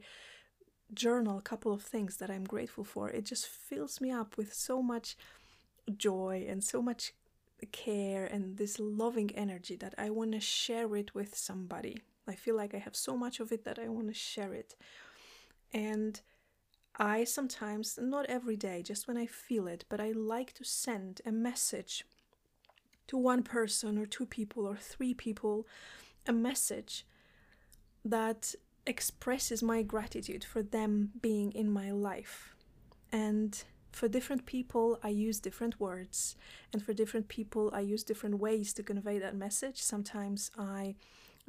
journal 0.93 1.37
a 1.37 1.41
couple 1.41 1.73
of 1.73 1.81
things 1.81 2.17
that 2.17 2.29
I'm 2.29 2.43
grateful 2.43 2.83
for, 2.83 3.09
it 3.09 3.25
just 3.25 3.47
fills 3.47 3.99
me 4.01 4.11
up 4.11 4.37
with 4.37 4.53
so 4.53 4.81
much 4.81 5.15
joy 5.97 6.45
and 6.47 6.63
so 6.63 6.81
much 6.81 7.13
care 7.71 8.25
and 8.25 8.57
this 8.57 8.79
loving 8.79 9.31
energy 9.35 9.75
that 9.77 9.95
I 9.97 10.09
want 10.09 10.33
to 10.33 10.39
share 10.39 10.95
it 10.95 11.15
with 11.15 11.35
somebody. 11.35 12.01
I 12.27 12.35
feel 12.35 12.55
like 12.55 12.75
I 12.75 12.79
have 12.79 12.95
so 12.95 13.15
much 13.15 13.39
of 13.39 13.51
it 13.51 13.63
that 13.65 13.79
I 13.79 13.87
want 13.87 14.07
to 14.07 14.13
share 14.13 14.53
it. 14.53 14.75
And 15.73 16.19
I 16.97 17.23
sometimes, 17.23 17.97
not 18.01 18.25
every 18.27 18.55
day, 18.55 18.81
just 18.83 19.07
when 19.07 19.17
I 19.17 19.25
feel 19.25 19.67
it, 19.67 19.85
but 19.89 19.99
I 19.99 20.11
like 20.11 20.53
to 20.53 20.63
send 20.63 21.21
a 21.25 21.31
message 21.31 22.05
to 23.07 23.17
one 23.17 23.43
person 23.43 23.97
or 23.97 24.05
two 24.05 24.25
people 24.25 24.65
or 24.65 24.75
three 24.75 25.13
people, 25.13 25.67
a 26.25 26.33
message 26.33 27.05
that 28.03 28.55
expresses 28.87 29.61
my 29.61 29.83
gratitude 29.83 30.43
for 30.43 30.63
them 30.63 31.11
being 31.21 31.51
in 31.51 31.69
my 31.69 31.91
life. 31.91 32.55
And 33.11 33.61
for 33.91 34.07
different 34.07 34.45
people, 34.45 34.99
I 35.03 35.09
use 35.09 35.39
different 35.39 35.79
words, 35.79 36.35
and 36.71 36.83
for 36.83 36.93
different 36.93 37.27
people, 37.29 37.71
I 37.73 37.79
use 37.79 38.03
different 38.03 38.39
ways 38.39 38.73
to 38.73 38.83
convey 38.83 39.17
that 39.19 39.35
message. 39.35 39.81
Sometimes 39.81 40.51
I 40.57 40.95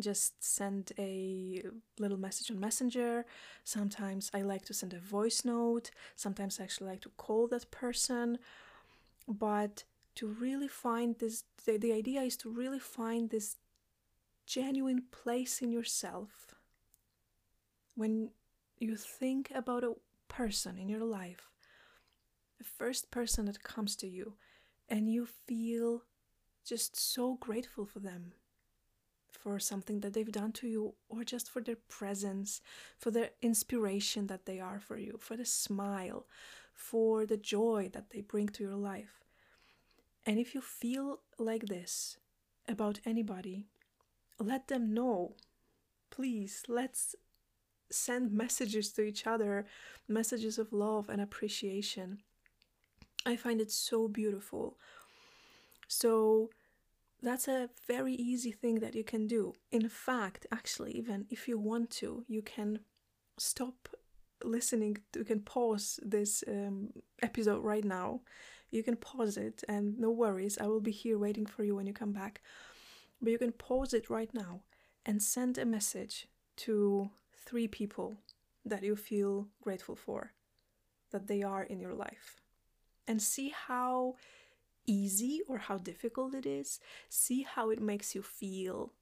just 0.01 0.43
send 0.43 0.93
a 0.99 1.63
little 1.99 2.17
message 2.17 2.51
on 2.51 2.61
Messenger. 2.61 3.27
Sometimes 3.65 4.31
I 4.33 4.43
like 4.43 4.65
to 4.67 4.75
send 4.75 4.95
a 4.95 4.99
voice 4.99 5.45
note. 5.45 5.91
Sometimes 6.15 6.61
I 6.61 6.65
actually 6.65 6.91
like 6.91 7.01
to 7.03 7.11
call 7.11 7.49
that 7.49 7.71
person. 7.71 8.39
But 9.27 9.85
to 10.17 10.27
really 10.27 10.69
find 10.69 11.19
this, 11.19 11.45
the, 11.67 11.77
the 11.77 11.93
idea 11.93 12.23
is 12.23 12.37
to 12.39 12.51
really 12.51 12.79
find 12.79 13.31
this 13.31 13.57
genuine 14.47 15.03
place 15.11 15.61
in 15.61 15.73
yourself. 15.73 16.55
When 17.99 18.31
you 18.79 18.95
think 18.95 19.51
about 19.53 19.83
a 19.83 19.95
person 20.29 20.79
in 20.79 20.89
your 20.89 21.03
life, 21.03 21.51
the 22.57 22.63
first 22.63 23.11
person 23.11 23.47
that 23.47 23.65
comes 23.65 23.97
to 23.97 24.07
you, 24.07 24.35
and 24.89 25.13
you 25.13 25.27
feel 25.27 26.05
just 26.65 26.97
so 26.97 27.35
grateful 27.41 27.87
for 27.87 27.99
them 27.99 28.35
for 29.33 29.59
something 29.59 29.99
that 29.99 30.13
they've 30.13 30.31
done 30.31 30.53
to 30.53 30.69
you, 30.69 30.95
or 31.09 31.25
just 31.25 31.51
for 31.51 31.61
their 31.61 31.81
presence, 31.89 32.61
for 32.97 33.11
the 33.11 33.33
inspiration 33.43 34.29
that 34.29 34.47
they 34.47 34.61
are 34.61 34.79
for 34.79 34.97
you, 34.97 35.19
for 35.19 35.37
the 35.37 35.45
smile, 35.45 36.25
for 36.73 37.27
the 37.27 37.37
joy 37.37 37.91
that 37.93 38.11
they 38.11 38.21
bring 38.21 38.49
to 38.51 38.63
your 38.63 38.77
life. 38.77 39.25
And 40.25 40.39
if 40.39 40.55
you 40.55 40.61
feel 40.61 41.19
like 41.37 41.67
this 41.67 42.17
about 42.69 43.01
anybody, 43.05 43.67
let 44.39 44.69
them 44.69 44.95
know. 44.95 45.35
Please, 46.11 46.63
let's 46.69 47.17
send 47.91 48.33
messages 48.33 48.93
to 48.93 49.03
each 49.03 49.27
other, 49.27 49.67
messages 50.09 50.59
of 50.59 50.73
love 50.73 51.09
and 51.09 51.21
appreciation. 51.21 52.19
I 53.27 53.37
find 53.37 53.61
it 53.61 53.71
so 53.71 54.09
beautiful. 54.09 54.77
So, 55.89 56.51
that's 57.21 57.49
a 57.49 57.69
very 57.87 58.15
easy 58.15 58.53
thing 58.53 58.77
that 58.77 58.95
you 58.95 59.03
can 59.03 59.27
do. 59.27 59.55
In 59.73 59.89
fact, 59.89 60.47
actually, 60.53 60.93
even 60.93 61.27
if 61.31 61.49
you 61.49 61.59
want 61.59 61.91
to, 61.91 62.25
you 62.29 62.43
can 62.43 62.81
stop 63.39 63.89
listening, 64.45 64.99
you 65.17 65.25
can 65.25 65.41
pause 65.41 65.99
this 66.03 66.45
um, 66.47 66.91
episode 67.23 67.65
right 67.65 67.85
now. 67.85 68.21
You 68.71 68.83
can 68.83 68.97
pause 68.97 69.37
it, 69.37 69.65
and 69.69 69.99
no 69.99 70.11
worries, 70.11 70.59
I 70.61 70.67
will 70.67 70.81
be 70.81 70.93
here 70.93 71.19
waiting 71.19 71.47
for 71.47 71.65
you 71.65 71.75
when 71.75 71.87
you 71.87 71.93
come 71.93 72.13
back. 72.13 72.41
But 73.21 73.33
you 73.33 73.39
can 73.39 73.53
pause 73.53 73.95
it 73.95 74.11
right 74.11 74.33
now 74.33 74.61
and 75.07 75.23
send 75.23 75.59
a 75.59 75.65
message 75.65 76.29
to 76.59 77.11
three 77.49 77.69
people 77.69 78.17
that 78.65 78.83
you 78.83 78.95
feel 78.95 79.49
grateful 79.63 79.97
for, 79.97 80.33
that 81.11 81.27
they 81.27 81.43
are 81.43 81.63
in 81.63 81.81
your 81.81 81.95
life, 81.95 82.43
and 83.07 83.23
see 83.23 83.49
how 83.69 84.17
easy 84.87 85.41
or 85.49 85.59
how 85.59 85.79
difficult 85.79 86.35
it 86.35 86.47
is. 86.47 86.81
See 87.09 87.43
how 87.43 87.71
it 87.71 87.81
makes 87.81 88.15
you 88.15 88.23
feel. 88.23 88.93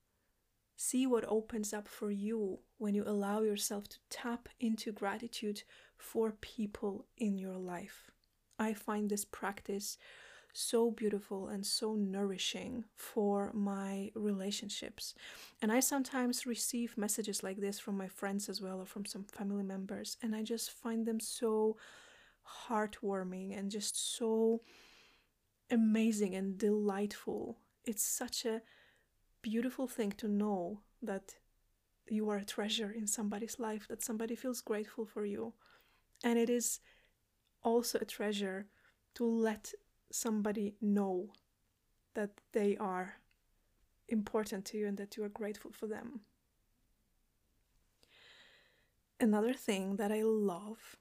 See 0.77 1.07
what 1.07 1.25
opens 1.27 1.73
up 1.73 1.89
for 1.89 2.11
you 2.11 2.59
when 2.79 2.95
you 2.95 3.03
allow 3.05 3.41
yourself 3.41 3.89
to 3.89 3.99
tap 4.11 4.49
into 4.61 4.93
gratitude 4.93 5.63
for 5.97 6.33
people 6.41 7.07
in 7.17 7.39
your 7.39 7.57
life. 7.57 8.11
I 8.59 8.75
find 8.75 9.09
this 9.09 9.25
practice 9.25 9.99
so 10.57 10.91
beautiful 10.91 11.49
and 11.49 11.65
so 11.65 11.95
nourishing 11.95 12.85
for 12.97 13.53
my 13.53 14.11
relationships. 14.15 15.15
And 15.61 15.71
I 15.71 15.81
sometimes 15.81 16.47
receive 16.47 16.97
messages 16.97 17.43
like 17.43 17.61
this 17.61 17.79
from 17.79 17.97
my 17.97 18.09
friends 18.09 18.49
as 18.49 18.61
well 18.61 18.81
or 18.81 18.87
from 18.87 19.05
some 19.05 19.25
family 19.25 19.63
members, 19.63 20.17
and 20.23 20.35
I 20.35 20.43
just 20.43 20.71
find 20.71 21.05
them 21.05 21.21
so 21.21 21.77
heartwarming 22.69 23.59
and 23.59 23.71
just 23.71 24.17
so 24.17 24.63
amazing 25.71 26.35
and 26.35 26.57
delightful. 26.57 27.59
It's 27.85 28.05
such 28.05 28.45
a 28.45 28.63
beautiful 29.43 29.87
thing 29.87 30.13
to 30.13 30.29
know 30.29 30.81
that 31.03 31.35
you 32.09 32.31
are 32.31 32.39
a 32.39 32.45
treasure 32.45 32.91
in 32.91 33.07
somebody's 33.07 33.59
life, 33.59 33.89
that 33.89 34.03
somebody 34.03 34.37
feels 34.37 34.61
grateful 34.61 35.05
for 35.05 35.25
you. 35.25 35.53
And 36.25 36.39
it 36.39 36.49
is 36.49 36.81
also 37.63 37.99
a 37.99 38.05
treasure 38.05 38.67
to 39.17 39.25
let 39.25 39.73
somebody 40.11 40.75
know 40.81 41.33
that 42.15 42.31
they 42.53 42.77
are 42.77 43.15
important 44.09 44.65
to 44.67 44.79
you 44.79 44.87
and 44.87 44.97
that 44.97 45.17
you 45.17 45.25
are 45.25 45.29
grateful 45.29 45.73
for 45.73 45.87
them. 45.87 46.21
Another 49.19 49.55
thing 49.55 49.97
that 49.97 50.13
I 50.13 50.23
love, 50.23 50.97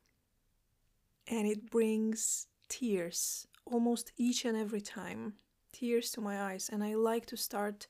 and 1.27 1.47
it 1.47 1.69
brings 1.69 2.47
tears 2.69 3.47
almost 3.65 4.11
each 4.17 4.45
and 4.45 4.57
every 4.57 4.81
time 4.81 5.33
tears 5.71 6.11
to 6.11 6.21
my 6.21 6.41
eyes 6.41 6.69
and 6.71 6.83
i 6.83 6.93
like 6.93 7.25
to 7.25 7.35
start 7.35 7.87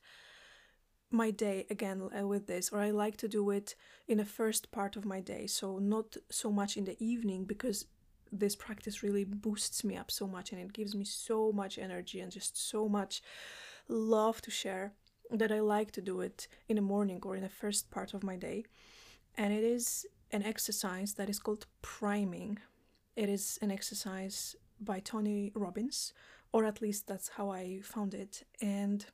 my 1.10 1.30
day 1.30 1.66
again 1.70 2.08
uh, 2.18 2.26
with 2.26 2.46
this 2.46 2.70
or 2.70 2.80
i 2.80 2.90
like 2.90 3.16
to 3.16 3.28
do 3.28 3.50
it 3.50 3.74
in 4.08 4.18
the 4.18 4.24
first 4.24 4.70
part 4.72 4.96
of 4.96 5.04
my 5.04 5.20
day 5.20 5.46
so 5.46 5.78
not 5.78 6.16
so 6.30 6.50
much 6.50 6.76
in 6.76 6.84
the 6.84 6.96
evening 7.02 7.44
because 7.44 7.86
this 8.32 8.56
practice 8.56 9.02
really 9.02 9.24
boosts 9.24 9.84
me 9.84 9.96
up 9.96 10.10
so 10.10 10.26
much 10.26 10.52
and 10.52 10.60
it 10.60 10.72
gives 10.72 10.94
me 10.94 11.04
so 11.04 11.52
much 11.52 11.78
energy 11.78 12.20
and 12.20 12.32
just 12.32 12.56
so 12.56 12.88
much 12.88 13.22
love 13.88 14.40
to 14.42 14.50
share 14.50 14.92
that 15.30 15.52
i 15.52 15.60
like 15.60 15.90
to 15.90 16.00
do 16.00 16.20
it 16.20 16.48
in 16.68 16.76
the 16.76 16.82
morning 16.82 17.20
or 17.24 17.36
in 17.36 17.42
the 17.42 17.48
first 17.48 17.90
part 17.90 18.14
of 18.14 18.22
my 18.22 18.36
day. 18.36 18.64
And 19.36 19.52
it 19.52 19.64
is 19.64 20.06
an 20.32 20.42
exercise 20.42 21.14
that 21.14 21.28
is 21.28 21.38
called 21.38 21.66
priming. 21.82 22.58
It 23.16 23.28
is 23.28 23.58
an 23.62 23.70
exercise 23.70 24.56
by 24.80 25.00
Tony 25.00 25.52
Robbins, 25.54 26.12
or 26.52 26.64
at 26.64 26.80
least 26.80 27.06
that's 27.06 27.28
how 27.28 27.50
I 27.50 27.80
found 27.82 28.14
it. 28.14 28.44
And 28.60 29.04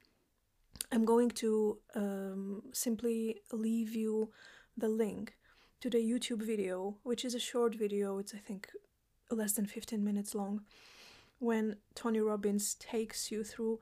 I'm 0.90 1.04
going 1.04 1.30
to 1.30 1.78
um, 1.94 2.62
simply 2.72 3.40
leave 3.52 3.94
you 3.94 4.30
the 4.76 4.88
link 4.88 5.34
to 5.80 5.90
the 5.90 5.98
YouTube 5.98 6.42
video, 6.42 6.96
which 7.02 7.24
is 7.24 7.34
a 7.34 7.40
short 7.40 7.74
video, 7.74 8.18
it's 8.18 8.34
I 8.34 8.38
think 8.38 8.68
less 9.34 9.52
than 9.52 9.66
15 9.66 10.02
minutes 10.02 10.34
long, 10.34 10.62
when 11.38 11.76
Tony 11.94 12.20
Robbins 12.20 12.74
takes 12.74 13.30
you 13.30 13.44
through 13.44 13.80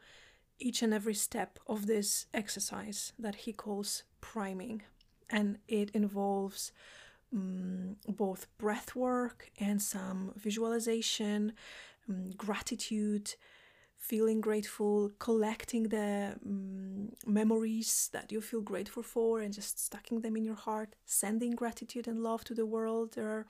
each 0.59 0.83
and 0.83 0.93
every 0.93 1.15
step 1.15 1.59
of 1.67 1.87
this 1.87 2.27
exercise 2.35 3.13
that 3.19 3.35
he 3.35 3.53
calls 3.53 4.05
priming. 4.21 4.83
And 5.29 5.59
it 5.69 5.91
involves 5.91 6.73
um, 7.33 7.97
both 8.09 8.47
breath 8.59 8.95
work 8.95 9.51
and 9.59 9.81
some 9.81 10.33
visualization, 10.37 11.53
um, 12.09 12.31
gratitude, 12.37 13.35
feeling 13.97 14.41
grateful, 14.41 15.11
collecting 15.19 15.85
the 15.85 16.35
um, 16.45 17.13
memories 17.27 18.09
that 18.13 18.33
you 18.33 18.41
feel 18.41 18.63
grateful 18.63 19.03
for 19.03 19.41
and 19.41 19.53
just 19.55 19.79
stacking 19.79 20.21
them 20.23 20.37
in 20.37 20.45
your 20.45 20.55
heart, 20.55 20.97
sending 21.05 21.53
gratitude 21.53 22.09
and 22.09 22.23
love 22.23 22.43
to 22.45 22.55
the 22.55 22.67
world. 22.67 23.13
There 23.13 23.29
are 23.29 23.47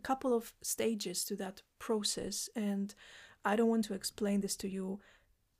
couple 0.00 0.34
of 0.34 0.52
stages 0.62 1.24
to 1.24 1.36
that 1.36 1.62
process, 1.78 2.48
and 2.56 2.94
I 3.44 3.56
don't 3.56 3.68
want 3.68 3.84
to 3.86 3.94
explain 3.94 4.40
this 4.40 4.56
to 4.56 4.68
you 4.68 5.00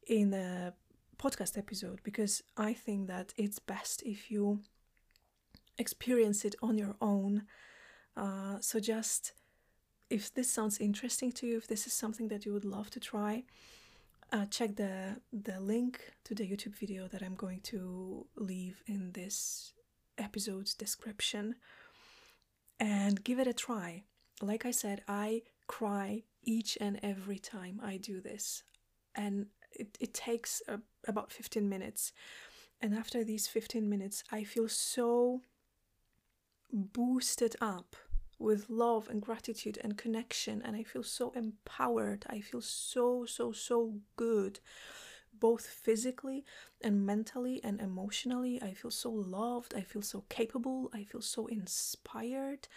in 0.07 0.33
a 0.35 0.75
podcast 1.19 1.59
episode 1.59 2.01
because 2.03 2.43
I 2.57 2.73
think 2.73 3.09
that 3.09 3.35
it's 3.37 3.59
best 3.59 4.03
if 4.05 4.31
you 4.31 4.61
experience 5.79 6.45
it 6.45 6.55
on 6.63 6.79
your 6.79 6.97
own. 7.01 7.45
Uh, 8.17 8.59
so, 8.61 8.81
just 8.81 9.33
if 10.11 10.33
this 10.35 10.51
sounds 10.51 10.79
interesting 10.79 11.33
to 11.33 11.47
you, 11.47 11.57
if 11.57 11.67
this 11.69 11.87
is 11.87 11.93
something 11.93 12.29
that 12.29 12.47
you 12.47 12.53
would 12.53 12.65
love 12.65 12.91
to 12.91 13.01
try, 13.01 13.45
uh, 14.33 14.47
check 14.47 14.77
the 14.77 15.21
the 15.33 15.61
link 15.61 16.13
to 16.25 16.35
the 16.35 16.45
YouTube 16.45 16.77
video 16.77 17.09
that 17.09 17.23
I'm 17.23 17.35
going 17.35 17.61
to 17.73 18.27
leave 18.37 18.83
in 18.87 19.13
this 19.13 19.73
episode's 20.19 20.75
description. 20.75 21.55
and 22.81 23.25
give 23.25 23.39
it 23.39 23.47
a 23.47 23.53
try. 23.53 24.05
Like 24.43 24.65
I 24.65 24.71
said, 24.71 25.03
I 25.09 25.43
cry 25.67 26.23
each 26.45 26.79
and 26.81 26.99
every 27.03 27.39
time 27.39 27.81
I 27.83 27.97
do 27.97 28.21
this. 28.21 28.63
And 29.15 29.47
it, 29.73 29.97
it 30.01 30.15
takes 30.15 30.63
about 31.07 31.33
15 31.33 31.69
minutes. 31.69 32.13
And 32.81 32.95
after 32.95 33.25
these 33.25 33.47
15 33.47 33.89
minutes, 33.89 34.23
I 34.31 34.45
feel 34.45 34.69
so 34.69 35.43
boosted 36.73 37.57
up 37.61 37.97
with 38.39 38.71
love 38.71 39.09
and 39.09 39.21
gratitude 39.21 39.79
and 39.83 39.99
connection. 39.99 40.63
And 40.65 40.77
I 40.77 40.85
feel 40.85 41.03
so 41.03 41.33
empowered. 41.33 42.25
I 42.29 42.41
feel 42.41 42.61
so, 42.61 43.25
so, 43.25 43.51
so 43.51 43.95
good, 44.17 44.61
both 45.39 45.67
physically 45.67 46.45
and 46.81 47.05
mentally 47.05 47.61
and 47.65 47.81
emotionally. 47.81 48.63
I 48.63 48.75
feel 48.75 48.93
so 48.93 49.11
loved. 49.11 49.75
I 49.75 49.81
feel 49.81 50.03
so 50.03 50.25
capable. 50.29 50.91
I 50.95 51.03
feel 51.03 51.23
so 51.23 51.47
inspired. 51.47 52.69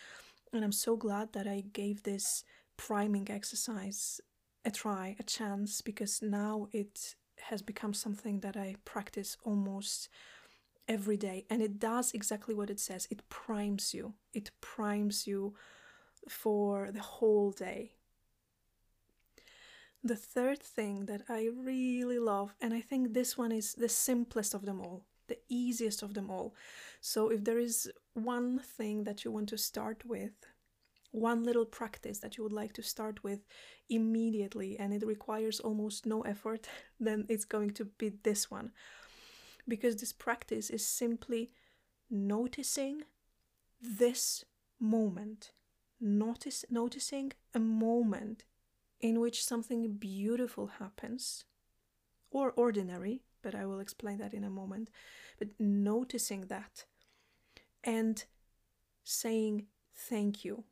And 0.54 0.64
I'm 0.64 0.72
so 0.72 0.96
glad 0.96 1.34
that 1.34 1.48
I 1.48 1.64
gave 1.74 2.04
this 2.04 2.44
priming 2.78 3.30
exercise 3.30 4.20
a 4.66 4.72
try, 4.72 5.16
a 5.20 5.24
chance, 5.24 5.82
because 5.82 6.22
now 6.22 6.68
it 6.72 7.16
has 7.50 7.62
become 7.62 7.94
something 7.94 8.42
that 8.42 8.56
I 8.56 8.76
practice 8.86 9.38
almost 9.44 10.10
every 10.88 11.18
day. 11.18 11.46
And 11.50 11.62
it 11.62 11.80
does 11.80 12.12
exactly 12.14 12.54
what 12.54 12.70
it 12.70 12.80
says 12.80 13.08
it 13.10 13.28
primes 13.30 13.94
you, 13.94 14.14
it 14.34 14.52
primes 14.62 15.26
you 15.26 15.56
for 16.28 16.92
the 16.92 17.02
whole 17.02 17.52
day. 17.52 17.94
The 20.04 20.16
third 20.16 20.60
thing 20.60 21.06
that 21.06 21.24
I 21.30 21.50
really 21.56 22.20
love, 22.20 22.56
and 22.60 22.74
I 22.74 22.82
think 22.82 23.14
this 23.14 23.38
one 23.38 23.52
is 23.52 23.74
the 23.74 23.90
simplest 23.90 24.54
of 24.54 24.66
them 24.66 24.82
all, 24.82 25.06
the 25.28 25.38
easiest 25.48 26.02
of 26.02 26.16
them 26.16 26.30
all. 26.30 26.56
So, 27.02 27.30
if 27.30 27.44
there 27.44 27.58
is 27.58 27.92
one 28.14 28.60
thing 28.60 29.06
that 29.06 29.26
you 29.26 29.32
want 29.32 29.50
to 29.50 29.58
start 29.58 30.04
with, 30.06 30.34
one 31.12 31.44
little 31.44 31.66
practice 31.66 32.20
that 32.20 32.38
you 32.38 32.44
would 32.44 32.54
like 32.54 32.74
to 32.74 32.84
start 32.84 33.24
with 33.24 33.40
immediately 33.90 34.78
and 34.78 34.94
it 34.94 35.06
requires 35.06 35.60
almost 35.60 36.06
no 36.06 36.22
effort, 36.22 36.68
then 37.00 37.26
it's 37.28 37.46
going 37.46 37.72
to 37.72 37.86
be 37.86 38.10
this 38.24 38.52
one. 38.52 38.72
Because 39.68 39.96
this 39.98 40.14
practice 40.14 40.70
is 40.70 40.86
simply 40.86 41.52
noticing 42.10 43.02
this 43.82 44.46
moment. 44.80 45.52
Notice 46.00 46.66
noticing 46.70 47.32
a 47.54 47.60
moment 47.60 48.44
in 49.00 49.20
which 49.20 49.44
something 49.44 49.94
beautiful 49.94 50.68
happens 50.68 51.46
or 52.30 52.52
ordinary, 52.52 53.24
but 53.42 53.56
I 53.56 53.66
will 53.66 53.80
explain 53.80 54.18
that 54.20 54.34
in 54.34 54.44
a 54.44 54.50
moment. 54.50 54.90
But 55.40 55.50
noticing 55.60 56.42
that 56.48 56.86
and 57.84 58.26
saying 59.04 59.66
thank 59.96 60.46
you 60.46 60.64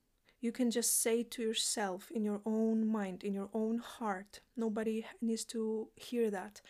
you 0.41 0.51
can 0.51 0.71
just 0.71 1.01
say 1.01 1.23
to 1.23 1.41
yourself 1.41 2.11
in 2.11 2.23
your 2.23 2.41
own 2.45 2.87
mind, 2.87 3.23
in 3.23 3.33
your 3.33 3.49
own 3.53 3.79
heart. 3.79 4.39
Nobody 4.55 5.05
needs 5.21 5.43
to 5.45 5.89
hear 5.95 6.31
that. 6.31 6.61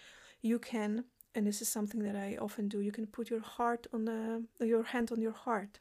You 0.42 0.58
can, 0.58 1.04
and 1.36 1.46
this 1.46 1.62
is 1.62 1.70
something 1.70 2.02
that 2.04 2.16
I 2.16 2.38
often 2.42 2.68
do, 2.68 2.82
you 2.82 2.92
can 2.92 3.06
put 3.06 3.30
your 3.30 3.42
heart 3.42 3.86
on 3.94 4.06
the, 4.06 4.44
your 4.60 4.84
hand 4.84 5.12
on 5.12 5.22
your 5.22 5.34
heart 5.34 5.80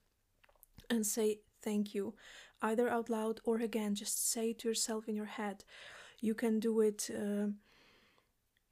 and 0.90 1.06
say 1.06 1.40
thank 1.62 1.94
you, 1.94 2.14
either 2.60 2.88
out 2.88 3.08
loud 3.08 3.40
or 3.44 3.58
again, 3.58 3.94
just 3.94 4.30
say 4.30 4.52
to 4.54 4.68
yourself 4.68 5.08
in 5.08 5.14
your 5.14 5.24
head. 5.24 5.64
You 6.20 6.34
can 6.34 6.60
do 6.60 6.80
it 6.80 7.08
uh, 7.10 7.46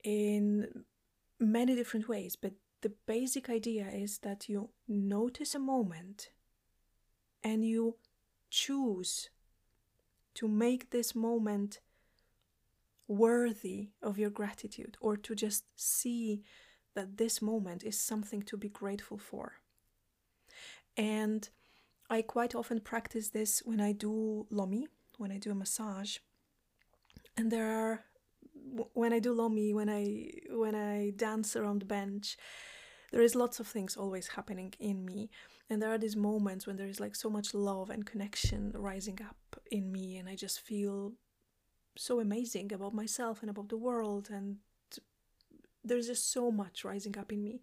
in 0.05 0.85
many 1.41 1.75
different 1.75 2.07
ways, 2.07 2.37
but 2.37 2.53
the 2.87 2.95
basic 3.05 3.51
idea 3.51 3.89
is 3.89 4.19
that 4.19 4.49
you 4.49 4.71
notice 4.87 5.57
a 5.57 5.59
moment 5.59 6.31
and 7.43 7.65
you 7.65 7.97
choose 8.49 9.29
to 10.35 10.47
make 10.47 10.91
this 10.91 11.13
moment 11.13 11.81
worthy 13.09 13.89
of 14.01 14.21
your 14.21 14.31
gratitude 14.31 14.97
or 15.01 15.17
to 15.17 15.35
just 15.35 15.65
see 15.75 16.45
that 16.95 17.17
this 17.17 17.43
moment 17.43 17.83
is 17.83 18.01
something 18.01 18.41
to 18.43 18.57
be 18.57 18.69
grateful 18.69 19.19
for. 19.19 19.55
And 20.97 21.49
I 22.09 22.23
quite 22.23 22.55
often 22.55 22.79
practice 22.79 23.31
this 23.31 23.63
when 23.65 23.81
I 23.81 23.91
do 23.91 24.47
lomi, 24.49 24.87
when 25.19 25.33
I 25.33 25.39
do 25.39 25.51
a 25.51 25.57
massage. 25.57 26.19
And 27.37 27.51
there 27.51 27.69
are 27.69 28.05
when 28.93 29.13
I 29.13 29.19
do 29.19 29.33
lomi, 29.33 29.75
when 29.75 29.91
I 29.91 30.31
when 30.51 30.77
I 30.77 31.11
dance 31.17 31.57
around 31.57 31.81
the 31.81 31.87
bench, 31.87 32.37
there 33.13 33.23
is 33.23 33.35
lots 33.35 33.61
of 33.61 33.67
things 33.67 33.97
always 33.97 34.29
happening 34.29 34.73
in 34.79 35.05
me 35.05 35.31
and 35.69 35.83
there 35.83 35.93
are 35.93 35.99
these 35.99 36.17
moments 36.17 36.67
when 36.67 36.77
there 36.77 36.89
is 36.89 37.01
like 37.01 37.15
so 37.15 37.31
much 37.31 37.55
love 37.55 37.91
and 37.91 38.07
connection 38.07 38.73
rising 38.75 39.19
up 39.23 39.61
in 39.71 39.93
me 39.93 40.17
and 40.17 40.29
i 40.29 40.35
just 40.35 40.61
feel 40.61 41.13
so 41.97 42.21
amazing 42.21 42.73
about 42.73 42.95
myself 42.95 43.41
and 43.41 43.51
about 43.51 43.69
the 43.69 43.77
world 43.77 44.29
and 44.31 44.59
there's 45.87 46.09
just 46.09 46.33
so 46.33 46.51
much 46.51 46.85
rising 46.85 47.17
up 47.17 47.33
in 47.33 47.43
me. 47.43 47.63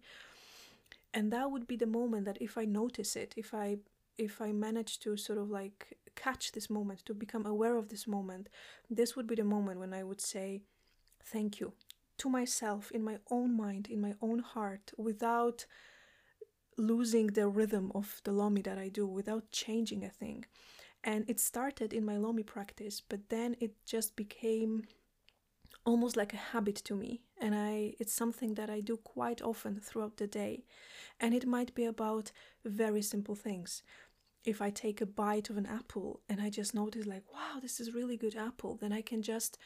And 1.12 1.32
that 1.32 1.50
would 1.50 1.66
be 1.66 1.76
the 1.76 1.86
moment 1.86 2.24
that 2.24 2.38
if 2.40 2.58
i 2.58 2.64
notice 2.64 3.14
it 3.14 3.34
if 3.36 3.54
i 3.54 3.76
if 4.18 4.40
i 4.40 4.50
manage 4.50 4.98
to 5.00 5.16
sort 5.16 5.38
of 5.38 5.48
like 5.48 5.96
catch 6.16 6.50
this 6.52 6.68
moment 6.68 7.04
to 7.06 7.14
become 7.14 7.46
aware 7.46 7.76
of 7.76 7.88
this 7.88 8.06
moment 8.06 8.48
this 8.90 9.14
would 9.14 9.26
be 9.26 9.36
the 9.36 9.44
moment 9.44 9.78
when 9.78 9.92
i 9.92 10.02
would 10.02 10.20
say 10.20 10.62
thank 11.24 11.60
you 11.60 11.72
to 12.18 12.28
myself 12.28 12.90
in 12.90 13.02
my 13.02 13.18
own 13.30 13.56
mind, 13.56 13.88
in 13.88 14.00
my 14.00 14.14
own 14.20 14.40
heart, 14.40 14.92
without 14.96 15.66
losing 16.76 17.28
the 17.28 17.48
rhythm 17.48 17.92
of 17.94 18.20
the 18.24 18.32
Lomi 18.32 18.62
that 18.62 18.78
I 18.78 18.88
do, 18.88 19.06
without 19.06 19.50
changing 19.50 20.04
a 20.04 20.10
thing. 20.10 20.44
And 21.02 21.28
it 21.28 21.38
started 21.38 21.92
in 21.92 22.04
my 22.04 22.16
Lomi 22.16 22.42
practice, 22.42 23.00
but 23.00 23.28
then 23.28 23.56
it 23.60 23.72
just 23.84 24.16
became 24.16 24.84
almost 25.84 26.16
like 26.16 26.32
a 26.32 26.38
habit 26.52 26.76
to 26.76 26.94
me. 26.94 27.20
And 27.40 27.54
i 27.54 27.94
it's 28.00 28.12
something 28.12 28.54
that 28.54 28.70
i 28.70 28.80
do 28.80 28.96
quite 28.96 29.42
often 29.42 29.80
throughout 29.80 30.16
the 30.16 30.26
day. 30.26 30.64
And 31.20 31.34
it 31.34 31.46
might 31.46 31.74
be 31.74 31.84
about 31.84 32.32
very 32.64 33.02
simple 33.02 33.34
things. 33.34 33.82
If 34.44 34.60
i 34.62 34.70
take 34.70 35.00
a 35.00 35.06
bite 35.06 35.50
of 35.50 35.56
an 35.56 35.66
apple 35.66 36.20
and 36.28 36.40
i 36.40 36.50
just 36.50 36.74
notice 36.74 37.06
like 37.06 37.24
wow 37.32 37.60
this 37.60 37.80
is 37.80 37.94
really 37.94 38.16
good 38.16 38.36
apple 38.36 38.76
then 38.80 38.92
i 38.92 39.00
can 39.00 39.22
just 39.22 39.58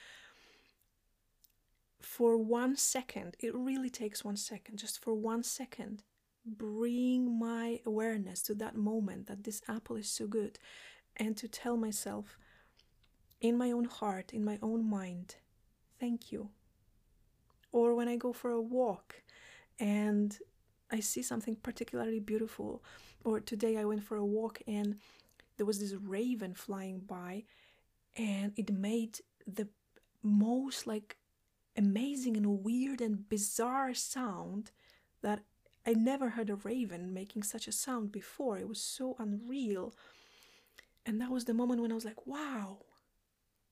for 2.00 2.36
one 2.36 2.76
second, 2.76 3.36
it 3.40 3.54
really 3.54 3.90
takes 3.90 4.24
one 4.24 4.36
second, 4.36 4.78
just 4.78 5.02
for 5.02 5.14
one 5.14 5.42
second, 5.42 6.02
bring 6.44 7.38
my 7.38 7.80
awareness 7.84 8.42
to 8.42 8.54
that 8.54 8.76
moment 8.76 9.26
that 9.26 9.44
this 9.44 9.62
apple 9.68 9.96
is 9.96 10.08
so 10.08 10.26
good 10.26 10.58
and 11.16 11.36
to 11.36 11.48
tell 11.48 11.76
myself 11.76 12.38
in 13.40 13.56
my 13.58 13.70
own 13.70 13.84
heart, 13.84 14.32
in 14.32 14.44
my 14.44 14.58
own 14.62 14.88
mind, 14.88 15.36
thank 16.00 16.32
you. 16.32 16.50
Or 17.72 17.94
when 17.94 18.08
I 18.08 18.16
go 18.16 18.32
for 18.32 18.50
a 18.50 18.60
walk 18.60 19.22
and 19.78 20.36
I 20.90 21.00
see 21.00 21.22
something 21.22 21.56
particularly 21.56 22.20
beautiful, 22.20 22.82
or 23.24 23.40
today 23.40 23.76
I 23.76 23.84
went 23.84 24.04
for 24.04 24.16
a 24.16 24.24
walk 24.24 24.62
and 24.66 24.96
there 25.56 25.66
was 25.66 25.80
this 25.80 25.92
raven 25.94 26.54
flying 26.54 27.00
by 27.00 27.44
and 28.16 28.52
it 28.56 28.72
made 28.72 29.20
the 29.46 29.68
most 30.22 30.86
like 30.86 31.17
amazing 31.78 32.36
and 32.36 32.64
weird 32.64 33.00
and 33.00 33.28
bizarre 33.28 33.94
sound 33.94 34.72
that 35.22 35.40
I 35.86 35.94
never 35.94 36.30
heard 36.30 36.50
a 36.50 36.56
raven 36.56 37.14
making 37.14 37.44
such 37.44 37.68
a 37.68 37.72
sound 37.72 38.12
before. 38.12 38.58
It 38.58 38.68
was 38.68 38.80
so 38.80 39.16
unreal. 39.18 39.94
And 41.06 41.20
that 41.20 41.30
was 41.30 41.44
the 41.46 41.54
moment 41.54 41.80
when 41.80 41.92
I 41.92 41.94
was 41.94 42.04
like, 42.04 42.26
wow. 42.26 42.78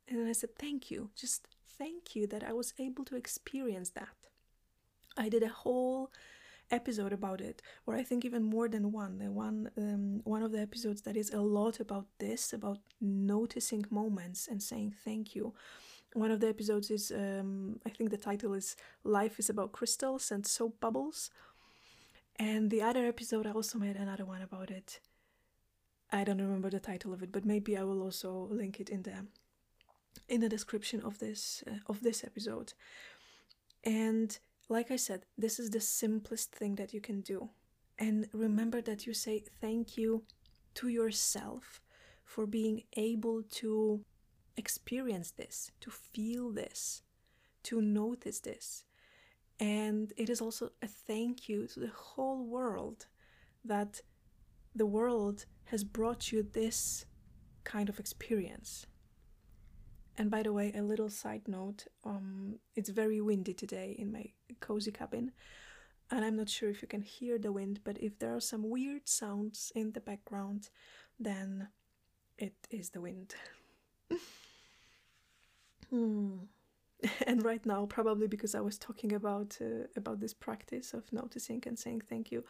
And 0.09 0.27
I 0.27 0.33
said, 0.33 0.57
thank 0.57 0.91
you. 0.91 1.11
Just 1.15 1.47
thank 1.77 2.15
you 2.15 2.27
that 2.29 2.45
I 2.45 2.53
was 2.53 2.73
able 2.79 3.05
to 3.07 3.17
experience 3.17 3.91
that. 3.91 4.17
I 5.19 5.29
did 5.29 5.43
a 5.43 5.49
whole 5.49 6.11
episode 6.71 7.13
about 7.13 7.41
it, 7.41 7.61
or 7.87 7.95
I 7.95 8.03
think 8.03 8.25
even 8.25 8.43
more 8.43 8.69
than 8.69 8.93
one. 8.93 9.19
The 9.19 9.31
one, 9.31 9.71
um, 9.77 10.21
one 10.25 10.43
of 10.43 10.53
the 10.53 10.61
episodes 10.61 11.03
that 11.03 11.17
is 11.17 11.31
a 11.33 11.41
lot 11.41 11.81
about 11.81 12.07
this, 12.19 12.53
about 12.53 12.79
noticing 13.01 13.85
moments 13.91 14.49
and 14.49 14.63
saying 14.63 14.95
thank 15.05 15.35
you 15.35 15.55
one 16.17 16.31
of 16.31 16.41
the 16.41 16.49
episodes 16.49 16.91
is 16.91 17.13
um, 17.13 17.79
i 17.85 17.91
think 17.91 18.11
the 18.11 18.17
title 18.17 18.55
is 18.55 18.77
life 19.05 19.39
is 19.39 19.51
about 19.51 19.73
crystals 19.73 20.31
and 20.31 20.47
soap 20.47 20.81
bubbles. 20.81 21.31
And 22.39 22.71
the 22.71 22.83
other 22.83 23.05
episode 23.07 23.47
i 23.47 23.53
also 23.53 23.79
made 23.79 23.97
another 23.97 24.25
one 24.25 24.43
about 24.43 24.71
it. 24.71 25.01
I 26.13 26.25
don't 26.25 26.41
remember 26.41 26.71
the 26.71 26.81
title 26.81 27.13
of 27.13 27.23
it 27.23 27.33
but 27.33 27.45
maybe 27.45 27.77
i 27.77 27.83
will 27.83 28.03
also 28.03 28.49
link 28.51 28.81
it 28.81 28.89
in 28.89 29.03
the 29.03 29.27
in 30.29 30.41
the 30.41 30.49
description 30.49 31.01
of 31.03 31.19
this 31.19 31.63
uh, 31.67 31.81
of 31.87 32.03
this 32.03 32.25
episode. 32.25 32.73
And 33.85 34.39
like 34.69 34.91
i 34.91 34.97
said 34.97 35.27
this 35.37 35.59
is 35.59 35.71
the 35.71 35.81
simplest 35.81 36.53
thing 36.53 36.77
that 36.77 36.95
you 36.95 37.01
can 37.01 37.21
do. 37.21 37.51
And 37.99 38.29
remember 38.33 38.81
that 38.83 39.07
you 39.07 39.15
say 39.15 39.45
thank 39.61 39.97
you 39.97 40.25
to 40.75 40.89
yourself 40.89 41.81
for 42.25 42.47
being 42.47 42.83
able 42.97 43.43
to 43.61 44.05
experience 44.57 45.31
this, 45.33 45.71
to 45.81 45.91
feel 45.91 46.51
this, 46.51 47.03
to 47.65 47.81
notice 47.81 48.41
this. 48.41 48.85
And 49.59 50.13
it 50.17 50.29
is 50.29 50.41
also 50.41 50.71
a 50.83 50.87
thank 50.87 51.49
you 51.49 51.67
to 51.69 51.81
the 51.81 51.93
whole 51.95 52.45
world 52.45 53.07
that 53.65 54.01
the 54.75 54.87
world 54.87 55.47
has 55.67 55.83
brought 55.83 56.31
you 56.31 56.43
this 56.43 57.07
kind 57.65 57.89
of 57.89 57.99
experience. 57.99 58.87
And 60.19 60.31
by 60.31 60.43
the 60.43 60.53
way, 60.53 60.73
a 60.75 60.83
little 60.83 61.11
side 61.11 61.47
note 61.47 61.87
um, 62.05 62.59
it's 62.75 62.89
very 62.89 63.21
windy 63.21 63.53
today 63.53 63.95
in 63.99 64.13
my 64.13 64.31
cozy 64.61 64.91
cabin, 64.91 65.33
and 66.11 66.25
I'm 66.25 66.37
not 66.37 66.49
sure 66.49 66.71
if 66.71 66.81
you 66.83 66.89
can 66.89 67.03
hear 67.03 67.39
the 67.39 67.53
wind, 67.53 67.81
but 67.85 67.99
if 68.01 68.19
there 68.19 68.35
are 68.35 68.41
some 68.41 68.71
weird 68.71 69.09
sounds 69.09 69.73
in 69.75 69.93
the 69.93 70.01
background, 70.01 70.71
then 71.19 71.69
it 72.39 72.55
is 72.71 72.91
the 72.91 73.01
wind. 73.01 73.35
hmm. 75.91 76.37
And 77.27 77.45
right 77.45 77.65
now, 77.67 77.87
probably 77.87 78.27
because 78.27 78.55
I 78.55 78.61
was 78.61 78.79
talking 78.79 79.13
about 79.13 79.59
uh, 79.61 79.87
about 79.97 80.21
this 80.21 80.35
practice 80.35 80.95
of 80.95 81.13
noticing 81.13 81.63
and 81.67 81.79
saying 81.79 82.03
thank 82.09 82.33
you, 82.33 82.45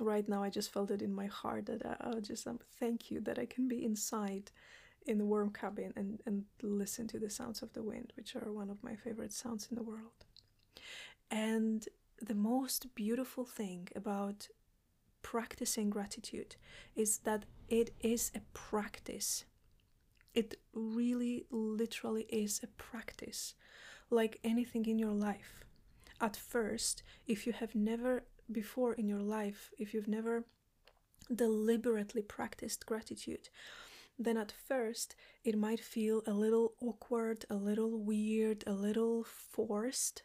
right 0.00 0.28
now 0.28 0.42
I 0.42 0.50
just 0.50 0.72
felt 0.72 0.90
it 0.90 1.02
in 1.02 1.12
my 1.14 1.26
heart 1.26 1.66
that 1.66 1.84
I, 1.84 1.96
I'll 2.00 2.20
just 2.20 2.46
um, 2.46 2.60
thank 2.80 3.10
you 3.10 3.20
that 3.20 3.38
I 3.38 3.46
can 3.46 3.68
be 3.68 3.84
inside 3.84 4.50
in 5.06 5.18
the 5.18 5.24
warm 5.24 5.50
cabin 5.50 5.92
and, 5.96 6.20
and 6.26 6.44
listen 6.62 7.06
to 7.08 7.18
the 7.18 7.30
sounds 7.30 7.62
of 7.62 7.72
the 7.74 7.82
wind, 7.82 8.12
which 8.16 8.34
are 8.36 8.52
one 8.52 8.70
of 8.70 8.82
my 8.82 8.96
favorite 8.96 9.32
sounds 9.32 9.68
in 9.70 9.76
the 9.76 9.82
world. 9.82 10.24
And 11.30 11.86
the 12.20 12.34
most 12.34 12.94
beautiful 12.94 13.44
thing 13.44 13.88
about 13.94 14.48
practicing 15.22 15.90
gratitude 15.90 16.56
is 16.94 17.18
that 17.18 17.44
it 17.68 17.90
is 18.00 18.30
a 18.34 18.40
practice. 18.52 19.44
It 20.34 20.58
really, 20.72 21.46
literally 21.50 22.26
is 22.28 22.60
a 22.62 22.66
practice, 22.66 23.54
like 24.10 24.40
anything 24.42 24.86
in 24.86 24.98
your 24.98 25.12
life. 25.12 25.64
At 26.20 26.36
first, 26.36 27.02
if 27.26 27.46
you 27.46 27.52
have 27.52 27.74
never 27.74 28.24
before 28.50 28.94
in 28.94 29.08
your 29.08 29.22
life, 29.22 29.70
if 29.78 29.94
you've 29.94 30.08
never 30.08 30.44
deliberately 31.34 32.22
practiced 32.22 32.84
gratitude, 32.84 33.48
then 34.18 34.36
at 34.36 34.52
first 34.52 35.16
it 35.44 35.58
might 35.58 35.80
feel 35.80 36.22
a 36.26 36.32
little 36.32 36.74
awkward, 36.80 37.44
a 37.48 37.54
little 37.54 37.98
weird, 37.98 38.64
a 38.66 38.72
little 38.72 39.24
forced, 39.24 40.22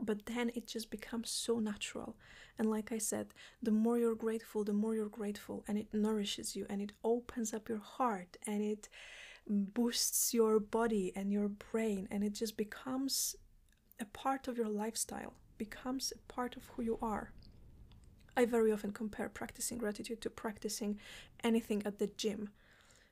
but 0.00 0.26
then 0.26 0.50
it 0.54 0.66
just 0.66 0.90
becomes 0.90 1.30
so 1.30 1.58
natural. 1.58 2.16
And 2.58 2.70
like 2.70 2.92
I 2.92 2.98
said, 2.98 3.34
the 3.62 3.70
more 3.70 3.98
you're 3.98 4.14
grateful, 4.14 4.64
the 4.64 4.72
more 4.72 4.94
you're 4.94 5.08
grateful, 5.08 5.64
and 5.66 5.78
it 5.78 5.92
nourishes 5.92 6.54
you 6.54 6.66
and 6.68 6.80
it 6.80 6.92
opens 7.02 7.52
up 7.52 7.68
your 7.68 7.78
heart 7.78 8.36
and 8.46 8.62
it 8.62 8.88
boosts 9.48 10.34
your 10.34 10.60
body 10.60 11.12
and 11.16 11.32
your 11.32 11.48
brain, 11.48 12.06
and 12.10 12.22
it 12.22 12.34
just 12.34 12.56
becomes 12.56 13.36
a 14.00 14.04
part 14.04 14.48
of 14.48 14.56
your 14.56 14.68
lifestyle, 14.68 15.34
becomes 15.56 16.12
a 16.12 16.32
part 16.32 16.56
of 16.56 16.66
who 16.66 16.82
you 16.82 16.98
are. 17.02 17.32
I 18.36 18.44
very 18.44 18.70
often 18.70 18.92
compare 18.92 19.28
practicing 19.28 19.78
gratitude 19.78 20.20
to 20.20 20.30
practicing 20.30 20.98
anything 21.42 21.82
at 21.84 21.98
the 21.98 22.06
gym. 22.06 22.50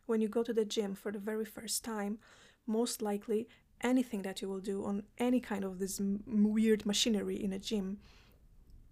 When 0.06 0.20
you 0.20 0.28
go 0.28 0.44
to 0.44 0.52
the 0.52 0.64
gym 0.64 0.94
for 0.94 1.10
the 1.10 1.18
very 1.18 1.44
first 1.44 1.82
time, 1.82 2.18
most 2.66 3.02
likely 3.02 3.48
anything 3.80 4.22
that 4.22 4.40
you 4.40 4.48
will 4.48 4.60
do 4.60 4.84
on 4.84 5.02
any 5.18 5.40
kind 5.40 5.64
of 5.64 5.78
this 5.78 5.98
m- 5.98 6.22
weird 6.26 6.86
machinery 6.86 7.42
in 7.42 7.52
a 7.52 7.58
gym, 7.58 7.98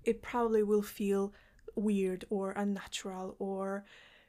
it 0.02 0.22
probably 0.22 0.62
will 0.62 0.82
feel 0.82 1.32
weird 1.76 2.24
or 2.30 2.52
unnatural, 2.52 3.36
or 3.38 3.84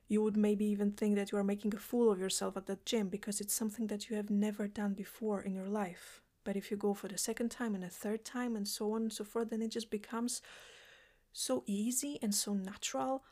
you 0.07 0.21
would 0.21 0.37
maybe 0.37 0.65
even 0.65 0.91
think 0.91 1.15
that 1.15 1.31
you 1.31 1.37
are 1.37 1.43
making 1.43 1.73
a 1.73 1.79
fool 1.79 2.11
of 2.11 2.19
yourself 2.19 2.55
at 2.57 2.67
that 2.67 2.85
gym 2.85 3.09
because 3.09 3.41
it's 3.41 3.53
something 3.53 3.87
that 3.87 4.09
you 4.09 4.15
have 4.15 4.29
never 4.29 4.67
done 4.67 4.93
before 4.93 5.41
in 5.41 5.53
your 5.53 5.67
life. 5.67 6.21
But 6.43 6.55
if 6.55 6.69
you 6.69 6.77
go 6.77 6.93
for 6.93 7.07
the 7.07 7.17
second 7.17 7.49
time 7.49 7.73
and 7.73 7.83
a 7.83 7.89
third 7.89 8.23
time 8.23 8.55
and 8.55 8.67
so 8.67 8.93
on 8.93 9.03
and 9.03 9.13
so 9.13 9.23
forth, 9.23 9.49
then 9.49 9.63
it 9.63 9.71
just 9.71 9.89
becomes 9.89 10.41
so 11.33 11.63
easy 11.65 12.19
and 12.21 12.33
so 12.33 12.53
natural. 12.53 13.23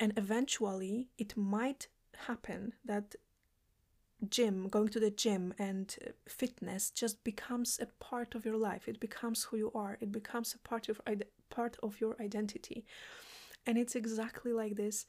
And 0.00 0.12
eventually, 0.16 1.08
it 1.16 1.36
might 1.36 1.88
happen 2.26 2.72
that 2.84 3.14
gym, 4.28 4.68
going 4.68 4.88
to 4.88 5.00
the 5.00 5.10
gym 5.10 5.54
and 5.58 5.96
uh, 6.04 6.10
fitness 6.28 6.90
just 6.90 7.22
becomes 7.22 7.78
a 7.80 7.86
part 8.02 8.34
of 8.34 8.44
your 8.44 8.56
life. 8.56 8.88
It 8.88 9.00
becomes 9.00 9.44
who 9.44 9.56
you 9.56 9.70
are. 9.74 9.98
It 10.00 10.10
becomes 10.10 10.54
a 10.54 10.68
part 10.68 10.88
of 10.88 11.00
part 11.50 11.76
of 11.82 12.00
your 12.00 12.16
identity. 12.20 12.84
And 13.66 13.78
it's 13.78 13.94
exactly 13.94 14.52
like 14.52 14.76
this 14.76 15.06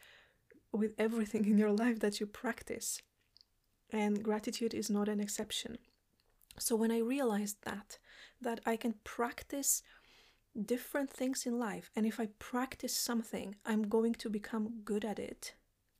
with 0.71 0.93
everything 0.97 1.45
in 1.45 1.58
your 1.58 1.71
life 1.71 1.99
that 1.99 2.19
you 2.19 2.27
practice. 2.27 3.01
And 3.91 4.23
gratitude 4.23 4.73
is 4.73 4.89
not 4.89 5.08
an 5.08 5.19
exception. 5.19 5.77
So 6.60 6.75
when 6.75 6.91
I 6.91 6.99
realized 6.99 7.58
that 7.63 7.99
that 8.41 8.60
I 8.65 8.75
can 8.75 8.95
practice 9.03 9.84
different 10.65 11.10
things 11.10 11.45
in 11.45 11.60
life. 11.60 11.91
And 11.95 12.06
if 12.06 12.19
I 12.19 12.30
practice 12.39 12.95
something, 12.95 13.56
I'm 13.65 13.84
going 13.84 14.15
to 14.15 14.30
become 14.30 14.82
good 14.84 15.06
at 15.06 15.19
it. 15.19 15.53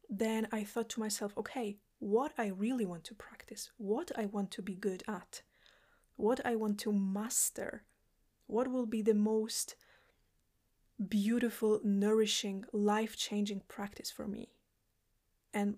Then 0.10 0.48
I 0.52 0.64
thought 0.64 0.90
to 0.90 1.00
myself, 1.00 1.34
okay, 1.38 1.78
what 2.00 2.32
I 2.38 2.48
really 2.48 2.86
want 2.86 3.04
to 3.06 3.16
practice, 3.16 3.72
what 3.78 4.12
I 4.16 4.26
want 4.26 4.52
to 4.52 4.62
be 4.62 4.76
good 4.76 5.04
at, 5.08 5.42
what 6.16 6.40
I 6.46 6.56
want 6.56 6.80
to 6.80 6.94
master, 6.94 7.84
what 8.48 8.68
will 8.68 8.86
be 8.86 9.02
the 9.02 9.14
most 9.14 9.76
beautiful, 11.08 11.80
nourishing, 11.84 12.66
life 12.72 13.18
changing 13.18 13.62
practice 13.68 14.10
for 14.10 14.28
me. 14.28 14.50
And 15.58 15.78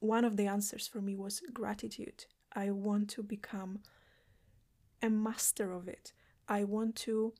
one 0.00 0.24
of 0.24 0.38
the 0.38 0.46
answers 0.46 0.88
for 0.88 1.02
me 1.02 1.14
was 1.14 1.42
gratitude. 1.52 2.24
I 2.54 2.70
want 2.70 3.10
to 3.10 3.22
become 3.22 3.80
a 5.02 5.10
master 5.10 5.70
of 5.70 5.86
it. 5.86 6.14
I 6.48 6.64
want 6.64 6.96
to 7.06 7.34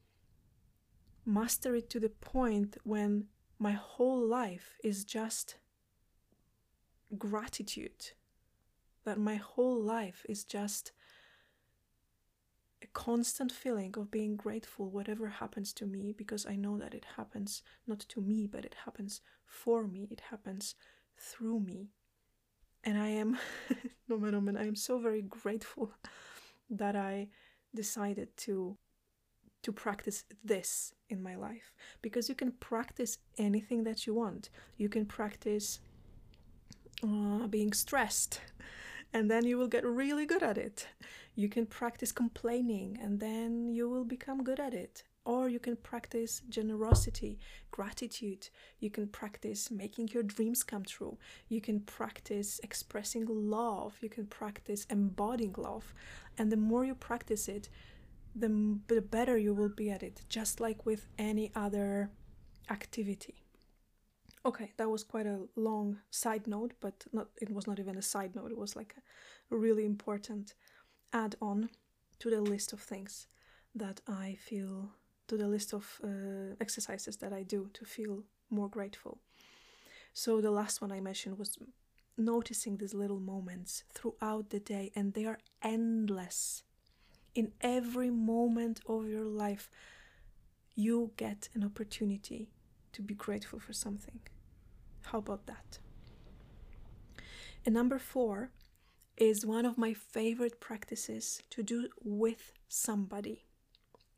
master 1.24 1.74
it 1.74 1.88
to 1.88 1.98
the 1.98 2.10
point 2.10 2.76
when 2.84 3.28
my 3.58 3.72
whole 3.72 4.20
life 4.20 4.76
is 4.84 5.02
just 5.06 5.56
gratitude. 7.16 8.10
That 9.06 9.18
my 9.18 9.36
whole 9.36 9.80
life 9.80 10.26
is 10.28 10.44
just 10.44 10.92
a 12.82 12.86
constant 12.88 13.50
feeling 13.50 13.94
of 13.96 14.10
being 14.10 14.36
grateful, 14.36 14.90
whatever 14.90 15.28
happens 15.28 15.72
to 15.72 15.86
me, 15.86 16.12
because 16.12 16.44
I 16.44 16.54
know 16.54 16.76
that 16.76 16.92
it 16.92 17.06
happens 17.16 17.62
not 17.86 18.00
to 18.10 18.20
me, 18.20 18.46
but 18.46 18.66
it 18.66 18.76
happens 18.84 19.22
for 19.46 19.88
me, 19.88 20.06
it 20.10 20.20
happens 20.30 20.74
through 21.22 21.60
me. 21.60 21.90
And 22.84 22.98
I 22.98 23.08
am, 23.08 23.38
no 24.08 24.18
man, 24.18 24.44
man, 24.44 24.56
I 24.56 24.66
am 24.66 24.74
so 24.76 24.98
very 24.98 25.22
grateful 25.22 25.92
that 26.70 26.96
I 26.96 27.28
decided 27.74 28.36
to 28.38 28.76
to 29.62 29.72
practice 29.72 30.24
this 30.42 30.92
in 31.08 31.22
my 31.22 31.36
life 31.36 31.72
because 32.02 32.28
you 32.28 32.34
can 32.34 32.50
practice 32.50 33.18
anything 33.38 33.84
that 33.84 34.06
you 34.08 34.12
want. 34.14 34.50
You 34.76 34.88
can 34.88 35.06
practice 35.06 35.78
uh, 37.04 37.46
being 37.46 37.72
stressed 37.72 38.40
and 39.12 39.30
then 39.30 39.44
you 39.46 39.56
will 39.56 39.68
get 39.68 39.84
really 39.84 40.26
good 40.26 40.42
at 40.42 40.58
it. 40.58 40.88
You 41.36 41.48
can 41.48 41.66
practice 41.66 42.10
complaining 42.10 42.98
and 43.00 43.20
then 43.20 43.68
you 43.68 43.88
will 43.88 44.04
become 44.04 44.42
good 44.42 44.58
at 44.58 44.74
it. 44.74 45.04
Or 45.24 45.48
you 45.48 45.60
can 45.60 45.76
practice 45.76 46.42
generosity, 46.48 47.38
gratitude. 47.70 48.48
You 48.80 48.90
can 48.90 49.06
practice 49.06 49.70
making 49.70 50.08
your 50.12 50.24
dreams 50.24 50.64
come 50.64 50.84
true. 50.84 51.16
You 51.48 51.60
can 51.60 51.80
practice 51.80 52.60
expressing 52.64 53.26
love. 53.28 53.96
You 54.00 54.08
can 54.08 54.26
practice 54.26 54.84
embodying 54.90 55.54
love. 55.56 55.94
And 56.38 56.50
the 56.50 56.56
more 56.56 56.84
you 56.84 56.96
practice 56.96 57.48
it, 57.48 57.68
the, 58.34 58.78
the 58.88 59.00
better 59.00 59.36
you 59.36 59.54
will 59.54 59.68
be 59.68 59.90
at 59.90 60.02
it, 60.02 60.22
just 60.28 60.60
like 60.60 60.84
with 60.84 61.06
any 61.18 61.52
other 61.54 62.10
activity. 62.70 63.42
Okay, 64.44 64.72
that 64.76 64.90
was 64.90 65.04
quite 65.04 65.26
a 65.26 65.46
long 65.54 65.98
side 66.10 66.48
note, 66.48 66.72
but 66.80 67.04
not 67.12 67.28
it 67.40 67.50
was 67.50 67.66
not 67.68 67.78
even 67.78 67.96
a 67.96 68.02
side 68.02 68.34
note, 68.34 68.50
it 68.50 68.58
was 68.58 68.74
like 68.74 68.96
a 69.52 69.56
really 69.56 69.84
important 69.84 70.54
add 71.12 71.36
on 71.40 71.70
to 72.18 72.30
the 72.30 72.40
list 72.40 72.72
of 72.72 72.80
things 72.80 73.28
that 73.74 74.00
I 74.08 74.36
feel, 74.40 74.90
to 75.28 75.36
the 75.36 75.48
list 75.48 75.72
of 75.72 76.00
uh, 76.04 76.54
exercises 76.60 77.16
that 77.18 77.32
I 77.32 77.42
do 77.42 77.70
to 77.74 77.84
feel 77.84 78.24
more 78.50 78.68
grateful. 78.68 79.18
So 80.12 80.40
the 80.40 80.50
last 80.50 80.80
one 80.80 80.92
I 80.92 81.00
mentioned 81.00 81.38
was 81.38 81.58
noticing 82.18 82.76
these 82.76 82.94
little 82.94 83.20
moments 83.20 83.84
throughout 83.94 84.50
the 84.50 84.60
day, 84.60 84.92
and 84.94 85.14
they 85.14 85.24
are 85.24 85.38
endless 85.62 86.64
in 87.34 87.52
every 87.60 88.10
moment 88.10 88.80
of 88.86 89.08
your 89.08 89.24
life, 89.24 89.70
you 90.74 91.12
get 91.16 91.48
an 91.54 91.64
opportunity 91.64 92.50
to 92.92 93.02
be 93.02 93.14
grateful 93.14 93.58
for 93.58 93.72
something. 93.72 94.20
How 95.02 95.18
about 95.18 95.46
that? 95.46 95.78
And 97.64 97.74
number 97.74 97.98
four 97.98 98.50
is 99.16 99.46
one 99.46 99.66
of 99.66 99.78
my 99.78 99.94
favorite 99.94 100.60
practices 100.60 101.42
to 101.50 101.62
do 101.62 101.88
with 102.02 102.52
somebody. 102.68 103.44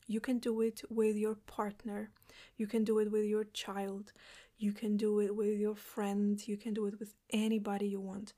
You 0.06 0.20
can 0.20 0.38
do 0.38 0.60
it 0.60 0.82
with 0.90 1.16
your 1.16 1.34
partner, 1.34 2.10
you 2.56 2.66
can 2.66 2.84
do 2.84 2.98
it 2.98 3.10
with 3.10 3.24
your 3.24 3.44
child, 3.44 4.12
you 4.58 4.72
can 4.72 4.96
do 4.96 5.20
it 5.20 5.34
with 5.34 5.58
your 5.58 5.74
friend, 5.74 6.46
you 6.46 6.56
can 6.56 6.74
do 6.74 6.86
it 6.86 6.98
with 6.98 7.14
anybody 7.30 7.88
you 7.88 8.00
want. 8.00 8.34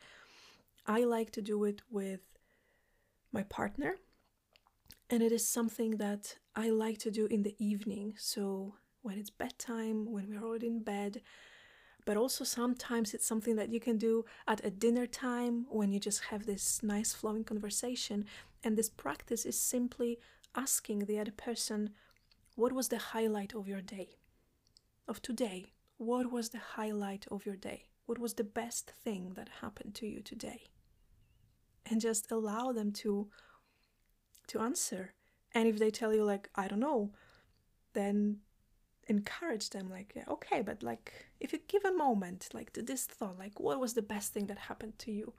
I 0.87 1.05
like 1.05 1.33
to 1.33 1.43
do 1.43 1.65
it 1.65 1.83
with 1.91 2.21
my 3.33 3.43
partner 3.43 3.97
and 5.11 5.23
it 5.23 5.33
is 5.33 5.47
something 5.47 5.99
that 5.99 6.37
I 6.55 6.71
like 6.71 6.99
to 6.99 7.11
do 7.11 7.27
in 7.27 7.43
the 7.43 7.55
evening. 7.59 8.15
So 8.19 8.75
when 9.03 9.19
it's 9.19 9.31
bedtime, 9.31 10.11
when 10.11 10.29
we're 10.29 10.45
already 10.45 10.67
in 10.67 10.83
bed, 10.83 11.23
but 12.05 12.17
also 12.17 12.45
sometimes 12.45 13.15
it's 13.15 13.27
something 13.27 13.57
that 13.57 13.69
you 13.69 13.81
can 13.81 13.99
do 13.99 14.25
at 14.47 14.65
a 14.65 14.71
dinner 14.71 15.07
time 15.07 15.67
when 15.69 15.93
you 15.93 16.01
just 16.01 16.25
have 16.25 16.47
this 16.47 16.83
nice 16.83 17.13
flowing 17.13 17.45
conversation. 17.45 18.25
And 18.65 18.77
this 18.77 18.89
practice 18.89 19.45
is 19.45 19.61
simply 19.61 20.19
asking 20.57 21.01
the 21.01 21.19
other 21.19 21.33
person, 21.33 21.91
What 22.55 22.73
was 22.73 22.89
the 22.89 22.99
highlight 22.99 23.55
of 23.55 23.69
your 23.69 23.83
day? 23.83 24.17
Of 25.07 25.23
today? 25.23 25.73
What 25.99 26.31
was 26.31 26.51
the 26.51 26.61
highlight 26.77 27.27
of 27.31 27.47
your 27.47 27.57
day? 27.57 27.87
What 28.07 28.19
was 28.19 28.35
the 28.35 28.45
best 28.45 28.91
thing 28.91 29.33
that 29.35 29.61
happened 29.61 29.95
to 29.97 30.07
you 30.07 30.21
today? 30.21 30.65
And 31.85 32.01
just 32.01 32.31
allow 32.31 32.73
them 32.73 32.93
to 32.93 33.29
to 34.49 34.61
answer. 34.61 35.15
And 35.53 35.69
if 35.69 35.79
they 35.79 35.91
tell 35.91 36.15
you 36.15 36.25
like, 36.25 36.49
I 36.55 36.69
don't 36.69 36.81
know, 36.81 37.13
then 37.95 38.39
encourage 39.09 39.71
them 39.71 39.89
like 39.89 40.13
yeah, 40.17 40.25
okay 40.29 40.63
but 40.63 40.83
like 40.83 41.27
if 41.39 41.53
you 41.53 41.61
give 41.69 41.85
a 41.85 41.93
moment 41.93 42.49
like 42.53 42.73
to 42.73 42.83
this 42.83 43.05
thought 43.05 43.39
like 43.39 43.61
what 43.61 43.79
was 43.79 43.95
the 43.95 44.03
best 44.03 44.33
thing 44.33 44.47
that 44.47 44.59
happened 44.59 44.99
to 44.99 45.13
you 45.13 45.33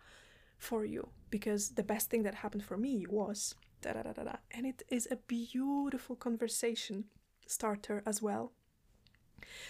for 0.58 0.86
you 0.86 1.10
because 1.30 1.72
the 1.72 1.84
best 1.84 2.10
thing 2.10 2.24
that 2.24 2.36
happened 2.36 2.64
for 2.64 2.78
me 2.78 3.06
was 3.10 3.56
da 3.82 3.94
da 3.94 4.02
da 4.04 4.24
da 4.24 4.36
and 4.52 4.66
it 4.66 4.84
is 4.90 5.08
a 5.12 5.16
beautiful 5.16 6.16
conversation 6.16 7.06
starter 7.46 8.04
as 8.06 8.22
well. 8.22 8.52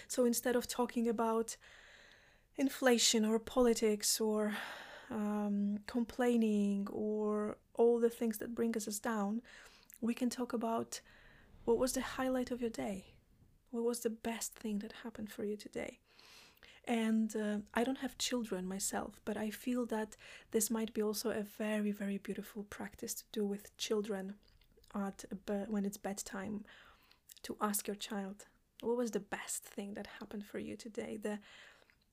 So 0.08 0.24
instead 0.24 0.56
of 0.56 0.66
talking 0.66 1.08
about 1.08 1.56
inflation 2.56 3.24
or 3.24 3.38
politics 3.38 4.20
or 4.20 4.56
um, 5.10 5.78
complaining 5.86 6.88
or 6.90 7.58
all 7.74 8.00
the 8.00 8.10
things 8.10 8.38
that 8.38 8.54
bring 8.54 8.76
us 8.76 8.98
down 8.98 9.42
we 10.00 10.14
can 10.14 10.30
talk 10.30 10.52
about 10.52 11.00
what 11.64 11.78
was 11.78 11.92
the 11.92 12.00
highlight 12.00 12.50
of 12.50 12.60
your 12.60 12.70
day? 12.70 13.14
What 13.70 13.84
was 13.84 14.00
the 14.00 14.10
best 14.10 14.54
thing 14.54 14.78
that 14.78 14.92
happened 15.02 15.30
for 15.30 15.44
you 15.44 15.56
today? 15.56 15.98
And 16.88 17.36
uh, 17.36 17.58
I 17.74 17.84
don't 17.84 17.98
have 17.98 18.16
children 18.16 18.66
myself, 18.66 19.20
but 19.26 19.36
I 19.36 19.50
feel 19.50 19.84
that 19.86 20.16
this 20.52 20.70
might 20.70 20.94
be 20.94 21.02
also 21.02 21.28
a 21.30 21.42
very, 21.42 21.92
very 21.92 22.16
beautiful 22.16 22.64
practice 22.64 23.12
to 23.12 23.24
do 23.30 23.44
with 23.44 23.76
children 23.76 24.34
at 24.94 25.26
when 25.68 25.84
it's 25.84 25.98
bedtime. 25.98 26.64
To 27.42 27.56
ask 27.60 27.86
your 27.86 27.94
child, 27.94 28.46
what 28.80 28.96
was 28.96 29.10
the 29.12 29.20
best 29.20 29.62
thing 29.64 29.94
that 29.94 30.06
happened 30.18 30.44
for 30.44 30.58
you 30.58 30.76
today? 30.76 31.18
The 31.22 31.38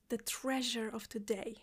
the 0.10 0.18
treasure 0.18 0.90
of 0.90 1.08
today, 1.10 1.56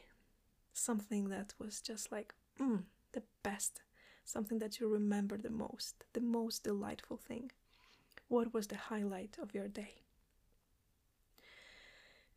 something 0.72 1.28
that 1.28 1.54
was 1.58 1.80
just 1.80 2.10
like 2.10 2.34
mm, 2.58 2.82
the 3.12 3.22
best, 3.42 3.82
something 4.24 4.58
that 4.58 4.80
you 4.80 4.88
remember 4.88 5.36
the 5.36 5.50
most, 5.50 6.04
the 6.14 6.20
most 6.20 6.64
delightful 6.64 7.18
thing. 7.18 7.52
What 8.28 8.52
was 8.54 8.66
the 8.68 8.76
highlight 8.76 9.36
of 9.40 9.54
your 9.54 9.68
day? 9.68 10.02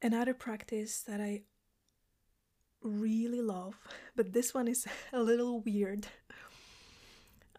Another 0.05 0.35
practice 0.35 1.01
that 1.07 1.19
I 1.19 1.41
really 2.83 3.41
love, 3.41 3.73
but 4.15 4.33
this 4.33 4.53
one 4.53 4.67
is 4.67 4.85
a 5.13 5.19
little 5.19 5.61
weird, 5.61 6.05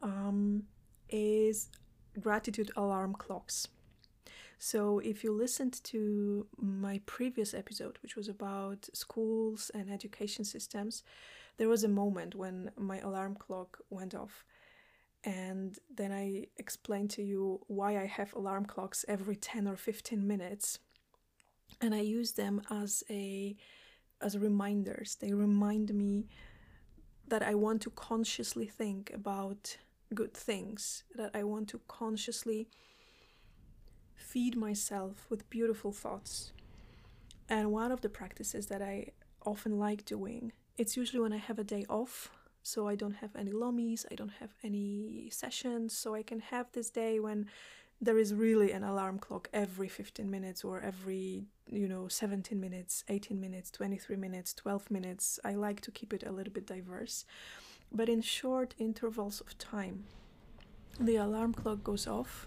um, 0.01 0.63
is 1.09 1.71
gratitude 2.21 2.71
alarm 2.77 3.15
clocks. 3.15 3.67
So, 4.61 5.01
if 5.01 5.25
you 5.25 5.33
listened 5.33 5.83
to 5.93 6.47
my 6.57 7.01
previous 7.05 7.53
episode, 7.53 7.99
which 8.01 8.15
was 8.15 8.29
about 8.29 8.89
schools 8.95 9.73
and 9.75 9.91
education 9.91 10.45
systems, 10.45 11.03
there 11.57 11.69
was 11.69 11.83
a 11.83 11.89
moment 11.89 12.37
when 12.37 12.71
my 12.77 13.01
alarm 13.01 13.35
clock 13.35 13.79
went 13.91 14.15
off 14.15 14.45
and 15.25 15.77
then 15.93 16.13
I 16.13 16.47
explained 16.59 17.11
to 17.11 17.23
you 17.25 17.59
why 17.67 18.01
I 18.01 18.07
have 18.07 18.33
alarm 18.35 18.67
clocks 18.67 19.05
every 19.09 19.35
10 19.35 19.67
or 19.67 19.75
15 19.75 20.25
minutes 20.25 20.79
and 21.81 21.95
I 21.95 22.01
use 22.01 22.33
them 22.33 22.63
as 22.71 23.05
a 23.11 23.57
as 24.21 24.39
reminders. 24.39 25.17
They 25.21 25.33
remind 25.33 25.93
me 25.95 26.29
that 27.29 27.43
I 27.43 27.55
want 27.55 27.83
to 27.83 27.91
consciously 27.91 28.67
think 28.67 29.11
about 29.13 29.77
good 30.15 30.33
things 30.33 31.05
that 31.15 31.33
I 31.35 31.43
want 31.43 31.69
to 31.71 31.81
consciously 31.89 32.69
feed 34.15 34.57
myself 34.57 35.27
with 35.29 35.51
beautiful 35.51 35.93
thoughts. 35.93 36.53
And 37.49 37.73
one 37.73 37.93
of 37.93 38.01
the 38.01 38.09
practices 38.09 38.67
that 38.67 38.83
I 38.83 39.13
often 39.45 39.79
like 39.79 40.05
doing 40.05 40.53
it's 40.79 40.97
usually 40.97 41.21
when 41.21 41.33
I 41.33 41.39
have 41.39 41.59
a 41.59 41.65
day 41.65 41.87
off 41.89 42.31
so 42.63 42.89
I 42.89 42.97
don't 42.97 43.15
have 43.15 43.31
any 43.37 43.53
lomis, 43.53 44.05
I 44.11 44.17
don't 44.17 44.33
have 44.41 44.51
any 44.65 45.29
sessions, 45.31 45.97
so 45.97 46.15
I 46.15 46.23
can 46.23 46.41
have 46.41 46.67
this 46.73 46.91
day 46.91 47.21
when 47.21 47.47
there 48.01 48.19
is 48.19 48.35
really 48.35 48.73
an 48.73 48.85
alarm 48.85 49.19
clock 49.19 49.49
every 49.53 49.89
15 49.89 50.31
minutes 50.31 50.65
or 50.65 50.81
every 50.81 51.47
you 51.69 51.89
know 51.89 52.09
17 52.09 52.61
minutes 52.61 53.05
18 53.09 53.41
minutes 53.41 53.71
23 53.71 54.17
minutes 54.17 54.53
12 54.55 54.91
minutes 54.91 55.41
i 55.45 55.55
like 55.55 55.81
to 55.81 55.91
keep 55.91 56.13
it 56.13 56.23
a 56.25 56.33
little 56.33 56.53
bit 56.53 56.67
diverse 56.67 57.25
but 57.93 58.09
in 58.09 58.21
short 58.21 58.75
intervals 58.79 59.41
of 59.41 59.57
time 59.59 60.05
the 61.01 61.17
alarm 61.17 61.53
clock 61.53 61.83
goes 61.83 62.07
off 62.07 62.47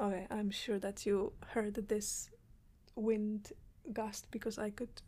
okay 0.00 0.26
i'm 0.30 0.50
sure 0.50 0.78
that 0.78 1.06
you 1.06 1.32
heard 1.48 1.74
this 1.88 2.30
wind 2.96 3.52
gust 3.92 4.26
because 4.30 4.58
i 4.58 4.70
could 4.70 5.02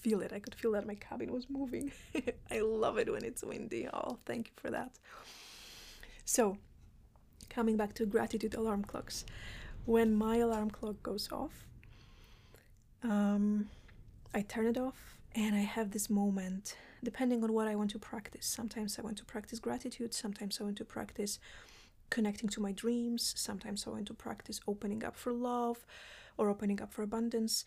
feel 0.00 0.20
it. 0.20 0.32
I 0.32 0.38
could 0.38 0.54
feel 0.54 0.72
that 0.72 0.86
my 0.86 0.94
cabin 0.96 1.32
was 1.32 1.48
moving. 1.48 1.92
I 2.50 2.60
love 2.60 2.98
it 2.98 3.10
when 3.10 3.24
it's 3.24 3.42
windy. 3.42 3.88
Oh, 3.92 4.18
thank 4.26 4.48
you 4.48 4.52
for 4.56 4.70
that. 4.70 4.90
So, 6.24 6.58
coming 7.52 7.76
back 7.76 7.94
to 7.94 8.06
gratitude 8.06 8.54
alarm 8.54 8.84
clocks. 8.84 9.24
When 9.84 10.14
my 10.14 10.36
alarm 10.36 10.70
clock 10.70 11.02
goes 11.02 11.30
off, 11.32 11.66
um, 13.02 13.68
I 14.34 14.42
turn 14.42 14.66
it 14.66 14.78
off 14.78 15.18
and 15.34 15.54
I 15.54 15.60
have 15.60 15.90
this 15.90 16.08
moment 16.08 16.76
depending 17.04 17.42
on 17.42 17.52
what 17.52 17.66
I 17.66 17.74
want 17.74 17.90
to 17.90 17.98
practice. 17.98 18.46
Sometimes 18.46 18.98
I 18.98 19.02
want 19.02 19.18
to 19.18 19.24
practice 19.24 19.58
gratitude, 19.58 20.14
sometimes 20.14 20.60
I 20.60 20.64
want 20.64 20.78
to 20.78 20.84
practice 20.84 21.40
connecting 22.10 22.48
to 22.50 22.60
my 22.60 22.72
dreams, 22.72 23.34
sometimes 23.36 23.86
I 23.86 23.90
want 23.90 24.06
to 24.06 24.14
practice 24.14 24.60
opening 24.68 25.02
up 25.04 25.16
for 25.16 25.32
love 25.32 25.84
or 26.36 26.48
opening 26.48 26.80
up 26.80 26.92
for 26.92 27.02
abundance 27.02 27.64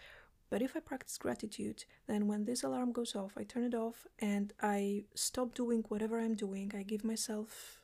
but 0.49 0.61
if 0.61 0.75
I 0.75 0.79
practice 0.79 1.17
gratitude, 1.17 1.85
then 2.07 2.27
when 2.27 2.45
this 2.45 2.63
alarm 2.63 2.91
goes 2.91 3.15
off, 3.15 3.33
I 3.35 3.43
turn 3.43 3.63
it 3.63 3.73
off 3.73 4.05
and 4.19 4.53
I 4.61 5.05
stop 5.15 5.53
doing 5.55 5.83
whatever 5.89 6.19
I'm 6.19 6.35
doing. 6.35 6.71
I 6.77 6.83
give 6.83 7.03
myself 7.03 7.81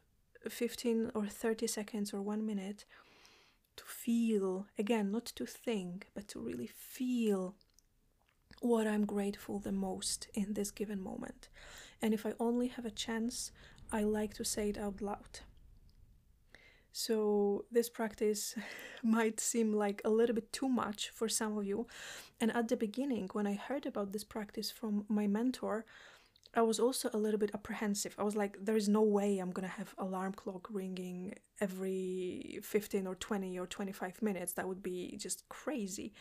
15 0.50 1.12
or 1.14 1.28
30 1.28 1.68
seconds 1.68 2.14
or 2.14 2.22
one 2.22 2.46
minute 2.46 2.86
to 3.78 3.84
feel, 3.86 4.68
again, 4.78 5.12
not 5.12 5.26
to 5.26 5.46
think, 5.46 6.08
but 6.14 6.28
to 6.30 6.40
really 6.40 6.68
feel 6.68 7.56
what 8.62 8.86
I'm 8.88 9.06
grateful 9.06 9.60
the 9.60 9.72
most 9.72 10.28
in 10.34 10.54
this 10.54 10.72
given 10.72 11.02
moment. 11.02 11.50
And 12.02 12.14
if 12.14 12.26
I 12.26 12.34
only 12.40 12.68
have 12.68 12.86
a 12.86 12.92
chance, 12.92 13.52
I 13.92 14.04
like 14.04 14.34
to 14.36 14.46
say 14.46 14.70
it 14.70 14.78
out 14.78 15.02
loud. 15.02 15.40
So, 16.94 17.66
this 17.72 17.90
practice 17.90 18.56
might 19.04 19.40
seem 19.40 19.74
like 19.74 20.02
a 20.04 20.10
little 20.10 20.36
bit 20.36 20.52
too 20.52 20.68
much 20.68 21.10
for 21.10 21.30
some 21.30 21.58
of 21.58 21.66
you. 21.66 21.88
And 22.40 22.54
at 22.54 22.68
the 22.68 22.76
beginning, 22.76 23.30
when 23.32 23.48
I 23.48 23.54
heard 23.54 23.86
about 23.86 24.12
this 24.12 24.26
practice 24.26 24.72
from 24.72 25.06
my 25.08 25.26
mentor, 25.26 25.86
I 26.54 26.62
was 26.62 26.80
also 26.80 27.10
a 27.14 27.18
little 27.18 27.40
bit 27.40 27.52
apprehensive. 27.54 28.16
I 28.18 28.24
was 28.24 28.36
like, 28.36 28.58
there 28.60 28.76
is 28.76 28.90
no 28.90 29.02
way 29.02 29.40
I'm 29.40 29.52
gonna 29.52 29.68
have 29.68 29.96
alarm 29.98 30.34
clock 30.34 30.68
ringing 30.70 31.36
every 31.62 32.60
15 32.62 33.08
or 33.08 33.16
20 33.16 33.58
or 33.58 33.68
25 33.68 34.22
minutes. 34.22 34.54
That 34.54 34.68
would 34.68 34.84
be 34.84 35.16
just 35.18 35.48
crazy. 35.48 36.14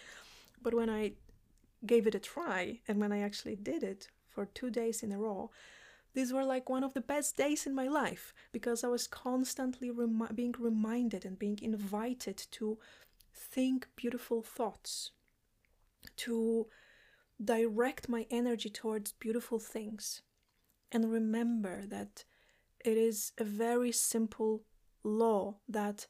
But 0.62 0.74
when 0.74 0.88
I 0.88 1.12
gave 1.84 2.06
it 2.06 2.14
a 2.14 2.20
try 2.20 2.80
and 2.86 3.00
when 3.00 3.12
I 3.12 3.20
actually 3.20 3.56
did 3.56 3.82
it 3.82 4.08
for 4.28 4.46
two 4.46 4.70
days 4.70 5.02
in 5.02 5.10
a 5.10 5.18
row, 5.18 5.50
these 6.14 6.32
were 6.32 6.44
like 6.44 6.68
one 6.68 6.84
of 6.84 6.94
the 6.94 7.00
best 7.00 7.36
days 7.36 7.66
in 7.66 7.74
my 7.74 7.88
life 7.88 8.32
because 8.52 8.82
I 8.84 8.88
was 8.88 9.06
constantly 9.06 9.90
remi- 9.90 10.32
being 10.34 10.54
reminded 10.58 11.24
and 11.24 11.38
being 11.38 11.58
invited 11.62 12.36
to 12.52 12.78
think 13.32 13.88
beautiful 13.96 14.42
thoughts, 14.42 15.12
to 16.16 16.66
direct 17.42 18.08
my 18.08 18.26
energy 18.30 18.68
towards 18.68 19.12
beautiful 19.12 19.58
things, 19.58 20.22
and 20.92 21.10
remember 21.10 21.86
that 21.86 22.24
it 22.84 22.96
is 22.96 23.32
a 23.38 23.44
very 23.44 23.92
simple 23.92 24.62
law 25.02 25.56
that 25.68 26.06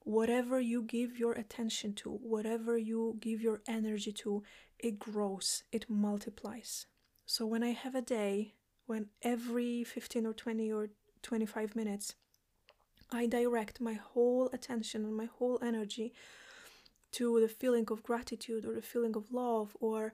whatever 0.00 0.60
you 0.60 0.82
give 0.82 1.18
your 1.18 1.32
attention 1.32 1.94
to, 1.94 2.10
whatever 2.10 2.76
you 2.76 3.16
give 3.20 3.40
your 3.40 3.62
energy 3.66 4.12
to, 4.12 4.42
it 4.78 4.98
grows, 4.98 5.62
it 5.72 5.88
multiplies. 5.88 6.86
So 7.26 7.46
when 7.46 7.62
I 7.62 7.70
have 7.70 7.94
a 7.94 8.02
day 8.02 8.54
when 8.86 9.06
every 9.22 9.84
15 9.84 10.26
or 10.26 10.34
20 10.34 10.72
or 10.72 10.88
25 11.22 11.74
minutes 11.74 12.14
I 13.10 13.26
direct 13.26 13.80
my 13.80 13.94
whole 13.94 14.50
attention 14.52 15.04
and 15.04 15.16
my 15.16 15.26
whole 15.26 15.58
energy 15.62 16.12
to 17.12 17.40
the 17.40 17.48
feeling 17.48 17.86
of 17.90 18.02
gratitude 18.02 18.64
or 18.64 18.74
the 18.74 18.82
feeling 18.82 19.14
of 19.14 19.32
love 19.32 19.76
or 19.80 20.12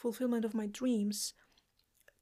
fulfillment 0.00 0.44
of 0.44 0.54
my 0.54 0.66
dreams, 0.66 1.34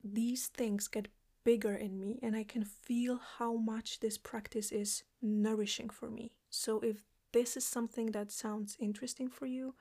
these 0.02 0.48
things 0.48 0.88
get 0.88 1.08
bigger 1.44 1.74
in 1.74 1.98
me 1.98 2.18
and 2.22 2.34
I 2.36 2.44
can 2.44 2.64
feel 2.64 3.20
how 3.38 3.54
much 3.54 4.00
this 4.00 4.18
practice 4.18 4.72
is 4.72 5.04
nourishing 5.22 5.88
for 5.88 6.10
me. 6.10 6.32
So, 6.50 6.80
if 6.80 7.04
this 7.32 7.56
is 7.56 7.64
something 7.64 8.06
that 8.12 8.32
sounds 8.32 8.76
interesting 8.80 9.28
for 9.28 9.46
you, 9.46 9.74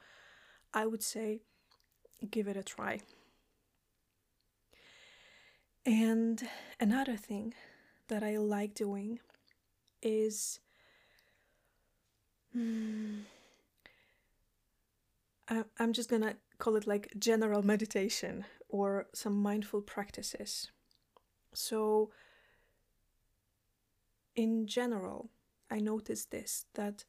I 0.74 0.86
would 0.86 1.02
say 1.02 1.42
give 2.30 2.48
it 2.48 2.58
a 2.58 2.64
try. 2.64 3.00
And 5.86 6.48
another 6.80 7.16
thing 7.16 7.54
that 8.10 8.22
I 8.22 8.38
like 8.38 8.74
doing 8.74 9.20
is 10.02 10.60
hmm, 12.52 13.20
I, 15.50 15.64
I'm 15.80 15.94
just 15.94 16.10
gonna 16.10 16.36
call 16.60 16.76
it 16.76 16.88
like 16.88 17.14
general 17.18 17.64
meditation 17.64 18.46
or 18.70 19.08
some 19.14 19.36
mindful 19.42 19.82
practices. 19.82 20.72
So, 21.54 22.12
in 24.36 24.68
general, 24.68 25.30
I 25.70 25.80
noticed 25.80 26.32
this 26.32 26.66
that 26.76 27.06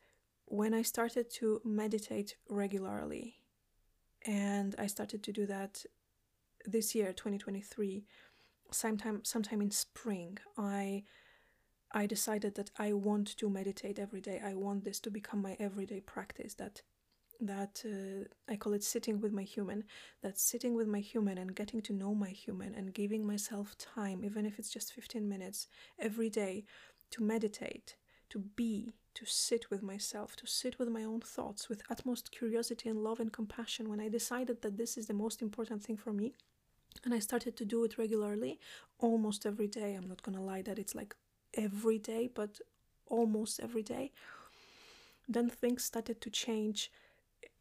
when 0.46 0.72
I 0.72 0.82
started 0.82 1.30
to 1.34 1.60
meditate 1.64 2.36
regularly, 2.48 3.36
and 4.26 4.74
I 4.78 4.86
started 4.86 5.22
to 5.24 5.32
do 5.32 5.46
that 5.46 5.84
this 6.64 6.94
year, 6.94 7.12
2023, 7.12 8.04
sometime 8.70 9.24
sometime 9.24 9.60
in 9.60 9.70
spring, 9.70 10.38
I 10.56 11.04
I 11.92 12.06
decided 12.06 12.54
that 12.56 12.70
I 12.78 12.92
want 12.92 13.36
to 13.38 13.48
meditate 13.48 13.98
every 13.98 14.20
day. 14.20 14.40
I 14.44 14.54
want 14.54 14.84
this 14.84 15.00
to 15.00 15.10
become 15.10 15.40
my 15.42 15.56
everyday 15.58 16.00
practice. 16.00 16.54
That 16.54 16.82
that 17.40 17.82
uh, 17.84 18.24
I 18.50 18.56
call 18.56 18.72
it 18.72 18.82
sitting 18.82 19.20
with 19.20 19.32
my 19.32 19.42
human. 19.42 19.84
That 20.22 20.38
sitting 20.38 20.74
with 20.74 20.88
my 20.88 21.00
human 21.00 21.38
and 21.38 21.54
getting 21.54 21.80
to 21.82 21.92
know 21.92 22.14
my 22.14 22.30
human 22.30 22.74
and 22.74 22.92
giving 22.92 23.26
myself 23.26 23.76
time, 23.78 24.24
even 24.24 24.44
if 24.46 24.58
it's 24.58 24.70
just 24.70 24.92
15 24.92 25.28
minutes 25.28 25.68
every 25.98 26.30
day, 26.30 26.64
to 27.10 27.22
meditate, 27.22 27.96
to 28.30 28.38
be, 28.38 28.92
to 29.14 29.24
sit 29.24 29.70
with 29.70 29.82
myself, 29.82 30.36
to 30.36 30.46
sit 30.46 30.78
with 30.78 30.88
my 30.88 31.04
own 31.04 31.20
thoughts 31.20 31.68
with 31.68 31.82
utmost 31.90 32.30
curiosity 32.32 32.88
and 32.88 33.02
love 33.02 33.20
and 33.20 33.32
compassion. 33.32 33.88
When 33.88 34.00
I 34.00 34.08
decided 34.08 34.62
that 34.62 34.76
this 34.76 34.96
is 34.96 35.06
the 35.06 35.14
most 35.14 35.40
important 35.40 35.82
thing 35.82 35.96
for 35.96 36.12
me, 36.12 36.34
and 37.04 37.14
I 37.14 37.20
started 37.20 37.56
to 37.56 37.64
do 37.64 37.84
it 37.84 37.98
regularly, 37.98 38.58
almost 38.98 39.46
every 39.46 39.68
day. 39.68 39.94
I'm 39.94 40.08
not 40.08 40.22
gonna 40.22 40.42
lie 40.42 40.62
that 40.62 40.78
it's 40.78 40.94
like 40.94 41.14
every 41.54 41.98
day, 41.98 42.28
but 42.32 42.60
almost 43.06 43.60
every 43.60 43.82
day. 43.82 44.12
Then 45.28 45.48
things 45.48 45.84
started 45.84 46.20
to 46.22 46.30
change 46.30 46.90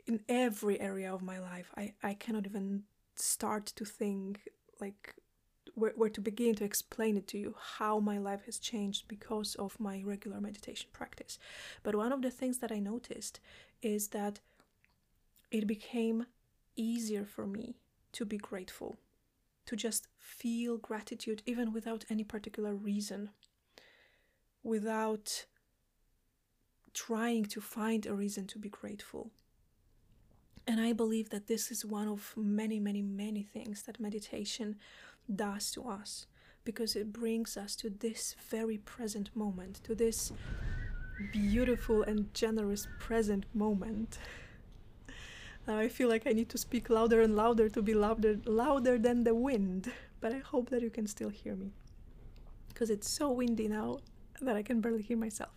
in 0.08 0.22
every 0.30 0.80
area 0.80 1.14
of 1.14 1.22
my 1.22 1.40
life. 1.40 1.72
I, 1.76 1.94
I 2.02 2.14
cannot 2.14 2.46
even 2.46 2.84
start 3.16 3.66
to 3.66 3.86
think 3.86 4.48
like 4.80 5.16
where, 5.76 5.94
where 5.96 6.10
to 6.10 6.22
begin 6.22 6.56
to 6.56 6.64
explain 6.64 7.18
it 7.18 7.28
to 7.28 7.38
you 7.38 7.56
how 7.78 8.00
my 8.00 8.18
life 8.18 8.46
has 8.46 8.58
changed 8.58 9.08
because 9.08 9.56
of 9.56 9.80
my 9.80 10.02
regular 10.06 10.40
meditation 10.40 10.90
practice. 10.94 11.38
But 11.84 11.96
one 11.96 12.12
of 12.12 12.22
the 12.22 12.32
things 12.32 12.60
that 12.60 12.72
I 12.72 12.80
noticed 12.80 13.40
is 13.82 14.10
that 14.10 14.40
it 15.52 15.68
became 15.68 16.26
easier 16.76 17.26
for 17.26 17.46
me 17.46 17.76
to 18.14 18.26
be 18.26 18.38
grateful, 18.38 18.98
to 19.66 19.76
just 19.76 20.08
feel 20.18 20.78
gratitude 20.78 21.44
even 21.46 21.74
without 21.74 22.06
any 22.10 22.24
particular 22.24 22.74
reason, 22.74 23.30
without 24.64 25.46
trying 26.94 27.46
to 27.46 27.62
find 27.62 28.06
a 28.06 28.14
reason 28.14 28.48
to 28.48 28.58
be 28.58 28.70
grateful. 28.70 29.32
And 30.68 30.82
I 30.82 30.92
believe 30.92 31.30
that 31.30 31.48
this 31.48 31.72
is 31.72 31.86
one 31.86 32.10
of 32.10 32.34
many, 32.36 32.80
many, 32.80 33.02
many 33.02 33.42
things 33.42 33.84
that 33.84 34.00
meditation 34.00 34.76
does 35.34 35.72
to 35.72 35.88
us 35.88 36.28
because 36.66 36.98
it 36.98 37.14
brings 37.14 37.56
us 37.56 37.78
to 37.78 37.90
this 37.90 38.36
very 38.50 38.78
present 38.80 39.34
moment, 39.34 39.82
to 39.86 39.96
this 39.96 40.34
beautiful 41.32 42.04
and 42.04 42.34
generous 42.34 42.88
present 43.00 43.46
moment. 43.54 44.20
I 45.66 45.88
feel 45.88 46.10
like 46.10 46.28
I 46.28 46.32
need 46.32 46.50
to 46.50 46.58
speak 46.58 46.90
louder 46.90 47.22
and 47.22 47.36
louder 47.36 47.70
to 47.70 47.82
be 47.82 47.94
louder 47.94 48.38
louder 48.46 48.98
than 48.98 49.24
the 49.24 49.36
wind, 49.36 49.92
but 50.22 50.34
I 50.34 50.40
hope 50.40 50.70
that 50.70 50.82
you 50.82 50.90
can 50.90 51.08
still 51.08 51.30
hear 51.30 51.56
me. 51.56 51.72
Because 52.70 52.90
it's 52.90 53.10
so 53.10 53.32
windy 53.32 53.68
now 53.68 54.00
that 54.42 54.56
I 54.56 54.64
can 54.64 54.82
barely 54.82 55.02
hear 55.02 55.18
myself. 55.18 55.52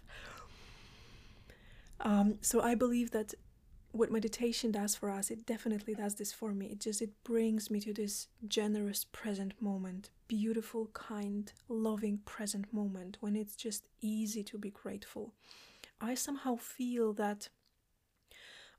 Um, 2.00 2.38
so 2.40 2.60
I 2.60 2.74
believe 2.74 3.10
that 3.10 3.34
what 3.92 4.12
meditation 4.12 4.70
does 4.70 4.94
for 4.94 5.10
us, 5.10 5.30
it 5.30 5.46
definitely 5.46 5.94
does 5.94 6.14
this 6.14 6.32
for 6.32 6.52
me. 6.52 6.66
It 6.66 6.80
just 6.80 7.02
it 7.02 7.10
brings 7.24 7.70
me 7.70 7.80
to 7.80 7.92
this 7.92 8.28
generous 8.46 9.04
present 9.04 9.54
moment, 9.60 10.10
beautiful, 10.28 10.86
kind, 10.92 11.52
loving 11.68 12.18
present 12.24 12.72
moment 12.72 13.18
when 13.20 13.34
it's 13.34 13.56
just 13.56 13.88
easy 14.00 14.44
to 14.44 14.58
be 14.58 14.70
grateful. 14.70 15.34
I 16.00 16.14
somehow 16.14 16.56
feel 16.56 17.12
that 17.14 17.48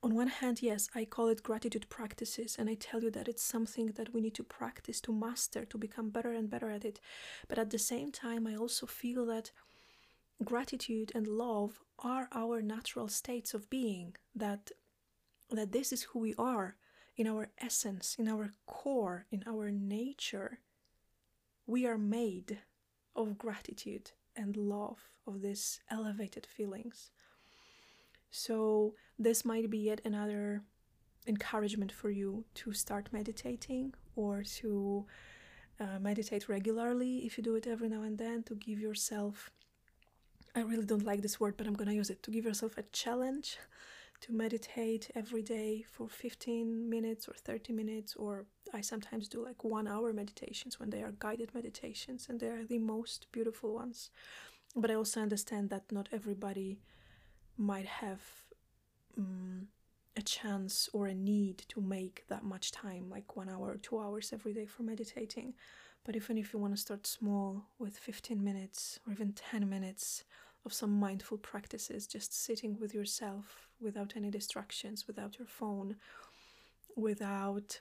on 0.04 0.16
one 0.16 0.30
hand, 0.30 0.64
yes, 0.64 0.90
I 0.96 1.06
call 1.06 1.28
it 1.28 1.44
gratitude 1.44 1.88
practices, 1.90 2.56
and 2.58 2.68
I 2.68 2.74
tell 2.74 3.04
you 3.04 3.12
that 3.12 3.28
it's 3.28 3.44
something 3.44 3.88
that 3.98 4.12
we 4.14 4.22
need 4.22 4.34
to 4.36 4.44
practice 4.44 5.00
to 5.02 5.14
master, 5.14 5.64
to 5.66 5.78
become 5.78 6.10
better 6.10 6.34
and 6.34 6.50
better 6.50 6.72
at 6.72 6.86
it. 6.86 7.00
But 7.48 7.60
at 7.60 7.70
the 7.70 7.78
same 7.78 8.12
time, 8.12 8.48
I 8.48 8.56
also 8.56 8.88
feel 8.88 9.28
that 9.28 9.52
gratitude 10.44 11.12
and 11.14 11.28
love 11.28 11.80
are 12.00 12.30
our 12.32 12.64
natural 12.64 13.10
states 13.10 13.54
of 13.54 13.70
being, 13.70 14.16
that 14.34 14.72
that 15.56 15.72
this 15.72 15.92
is 15.92 16.04
who 16.04 16.20
we 16.20 16.34
are 16.38 16.76
in 17.18 17.28
our 17.28 17.50
essence, 17.60 18.16
in 18.18 18.28
our 18.28 18.54
core, 18.66 19.26
in 19.32 19.44
our 19.48 19.70
nature. 19.72 20.60
We 21.68 21.86
are 21.86 21.98
made 21.98 22.60
of 23.16 23.38
gratitude 23.38 24.12
and 24.36 24.56
love, 24.56 25.00
of 25.28 25.42
these 25.42 25.80
elevated 25.90 26.46
feelings. 26.46 27.12
So, 28.32 28.96
this 29.20 29.44
might 29.44 29.70
be 29.70 29.80
yet 29.80 30.02
another 30.06 30.64
encouragement 31.28 31.92
for 31.92 32.10
you 32.10 32.46
to 32.56 32.74
start 32.74 33.10
meditating 33.12 33.94
or 34.16 34.44
to 34.44 35.06
uh, 35.80 36.00
meditate 36.00 36.48
regularly 36.48 37.26
if 37.26 37.38
you 37.38 37.44
do 37.44 37.56
it 37.56 37.68
every 37.68 37.90
now 37.90 38.04
and 38.04 38.18
then, 38.18 38.44
to 38.44 38.56
give 38.56 38.80
yourself 38.80 39.52
I 40.54 40.62
really 40.62 40.86
don't 40.86 41.06
like 41.06 41.22
this 41.22 41.40
word, 41.40 41.56
but 41.56 41.66
I'm 41.66 41.76
gonna 41.76 41.94
use 41.94 42.10
it 42.10 42.24
to 42.24 42.32
give 42.32 42.44
yourself 42.44 42.78
a 42.78 42.84
challenge 42.92 43.58
to 44.22 44.32
meditate 44.32 45.10
every 45.16 45.42
day 45.42 45.84
for 45.92 46.08
15 46.08 46.90
minutes 46.90 47.28
or 47.28 47.34
30 47.34 47.74
minutes, 47.74 48.16
or 48.16 48.46
I 48.74 48.82
sometimes 48.82 49.28
do 49.28 49.44
like 49.44 49.64
one 49.64 49.88
hour 49.88 50.14
meditations 50.14 50.80
when 50.80 50.92
they 50.92 51.02
are 51.02 51.14
guided 51.20 51.54
meditations, 51.54 52.28
and 52.30 52.40
they 52.40 52.48
are 52.48 52.64
the 52.64 52.80
most 52.80 53.28
beautiful 53.32 53.74
ones. 53.74 54.12
But 54.76 54.92
I 54.92 54.96
also 54.96 55.22
understand 55.22 55.70
that 55.72 55.92
not 55.92 56.08
everybody 56.12 56.80
might 57.58 57.88
have 57.88 58.22
um, 59.18 59.68
a 60.16 60.22
chance 60.22 60.90
or 60.94 61.08
a 61.08 61.14
need 61.14 61.60
to 61.70 61.82
make 61.82 62.26
that 62.28 62.44
much 62.44 62.72
time, 62.72 63.10
like 63.10 63.36
one 63.36 63.50
hour, 63.50 63.72
or 63.72 63.78
two 63.78 64.00
hours 64.00 64.32
every 64.34 64.54
day 64.54 64.66
for 64.66 64.84
meditating. 64.84 65.54
But 66.04 66.16
even 66.16 66.38
if 66.38 66.54
you 66.54 66.60
want 66.60 66.74
to 66.74 66.82
start 66.82 67.06
small 67.06 67.66
with 67.78 67.98
15 67.98 68.44
minutes 68.44 69.00
or 69.06 69.14
even 69.14 69.34
10 69.34 69.70
minutes 69.70 70.24
of 70.66 70.74
some 70.74 70.92
mindful 71.00 71.38
practices, 71.38 72.08
just 72.08 72.34
sitting 72.34 72.78
with 72.80 72.94
yourself 72.94 73.68
without 73.80 74.14
any 74.16 74.30
distractions, 74.30 75.08
without 75.08 75.40
your 75.40 75.48
phone, 75.48 75.96
without 76.96 77.80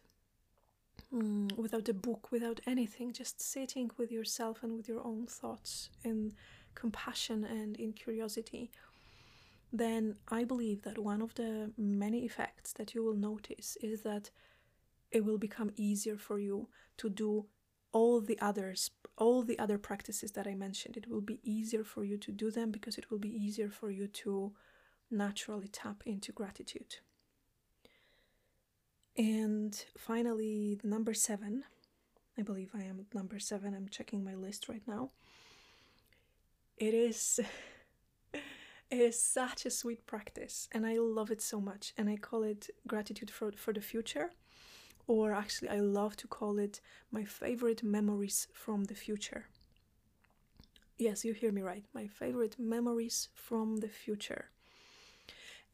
mm, 1.13 1.53
without 1.57 1.89
a 1.89 1.95
book, 1.95 2.31
without 2.31 2.61
anything, 2.67 3.13
just 3.13 3.41
sitting 3.41 3.91
with 3.97 4.11
yourself 4.11 4.63
and 4.63 4.77
with 4.77 4.89
your 4.89 5.05
own 5.07 5.27
thoughts 5.27 5.91
in 6.05 6.33
compassion 6.75 7.45
and 7.45 7.77
in 7.77 7.93
curiosity, 7.93 8.71
then 9.73 10.17
I 10.29 10.45
believe 10.45 10.83
that 10.83 10.99
one 10.99 11.23
of 11.23 11.35
the 11.35 11.73
many 11.77 12.25
effects 12.25 12.73
that 12.75 12.95
you 12.95 13.05
will 13.05 13.15
notice 13.15 13.77
is 13.83 14.03
that 14.03 14.31
it 15.11 15.25
will 15.25 15.39
become 15.39 15.73
easier 15.77 16.17
for 16.17 16.39
you 16.39 16.69
to 16.99 17.09
do 17.09 17.47
all 17.93 18.21
the 18.21 18.39
others 18.41 18.91
all 19.17 19.43
the 19.43 19.59
other 19.59 19.79
practices 19.79 20.33
that 20.33 20.47
i 20.47 20.55
mentioned 20.55 20.97
it 20.97 21.09
will 21.09 21.21
be 21.21 21.41
easier 21.43 21.85
for 21.85 22.05
you 22.05 22.17
to 22.17 22.33
do 22.33 22.51
them 22.51 22.71
because 22.71 22.97
it 22.97 23.11
will 23.11 23.19
be 23.19 23.35
easier 23.35 23.69
for 23.69 23.91
you 23.91 24.07
to 24.07 24.53
naturally 25.11 25.69
tap 25.69 26.03
into 26.07 26.33
gratitude. 26.33 26.97
And 29.17 29.75
finally 29.99 30.81
number 30.85 31.15
7 31.15 31.65
i 32.39 32.43
believe 32.43 32.71
i 32.75 32.83
am 32.83 33.07
number 33.13 33.39
7 33.39 33.75
i'm 33.75 33.89
checking 33.89 34.25
my 34.25 34.35
list 34.35 34.69
right 34.69 34.83
now. 34.87 35.11
It 36.79 36.95
is 36.95 37.41
it 38.33 38.99
is 38.99 39.21
such 39.21 39.67
a 39.67 39.71
sweet 39.71 40.07
practice 40.07 40.69
and 40.73 40.87
i 40.87 40.97
love 40.99 41.31
it 41.31 41.43
so 41.43 41.61
much 41.61 41.93
and 41.99 42.09
i 42.09 42.17
call 42.17 42.45
it 42.45 42.71
gratitude 42.87 43.31
for, 43.31 43.53
for 43.53 43.73
the 43.73 43.81
future 43.81 44.31
or 45.11 45.35
actually, 45.35 45.69
I 45.69 45.81
love 45.81 46.17
to 46.19 46.29
call 46.29 46.61
it 46.61 46.81
my 47.11 47.25
favorite 47.25 47.83
memories 47.83 48.47
from 48.53 48.85
the 48.85 48.95
future. 48.95 49.47
Yes, 50.99 51.25
you 51.25 51.33
hear 51.33 51.51
me 51.51 51.63
right. 51.63 51.85
My 51.93 52.07
favorite 52.07 52.57
memories 52.61 53.29
from 53.35 53.79
the 53.79 53.89
future. 53.89 54.51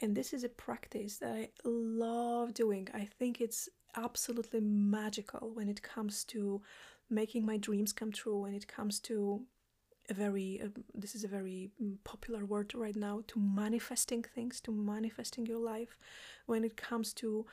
And 0.00 0.16
this 0.16 0.32
is 0.32 0.42
a 0.42 0.48
practice 0.48 1.18
that 1.18 1.34
I 1.34 1.50
love 1.64 2.54
doing. 2.54 2.88
I 2.94 3.04
think 3.18 3.42
it's 3.42 3.68
absolutely 3.94 4.60
magical 4.60 5.50
when 5.52 5.68
it 5.68 5.82
comes 5.82 6.24
to 6.24 6.62
making 7.10 7.44
my 7.44 7.58
dreams 7.58 7.92
come 7.92 8.12
true, 8.12 8.40
when 8.40 8.54
it 8.54 8.66
comes 8.66 9.00
to 9.00 9.42
a 10.08 10.14
very, 10.14 10.62
uh, 10.64 10.68
this 10.94 11.14
is 11.14 11.24
a 11.24 11.28
very 11.28 11.70
mm, 11.82 11.96
popular 12.04 12.46
word 12.46 12.74
right 12.74 12.96
now, 12.96 13.22
to 13.26 13.38
manifesting 13.38 14.22
things, 14.22 14.62
to 14.62 14.72
manifesting 14.72 15.44
your 15.44 15.58
life, 15.58 15.98
when 16.46 16.64
it 16.64 16.76
comes 16.78 17.12
to 17.14 17.44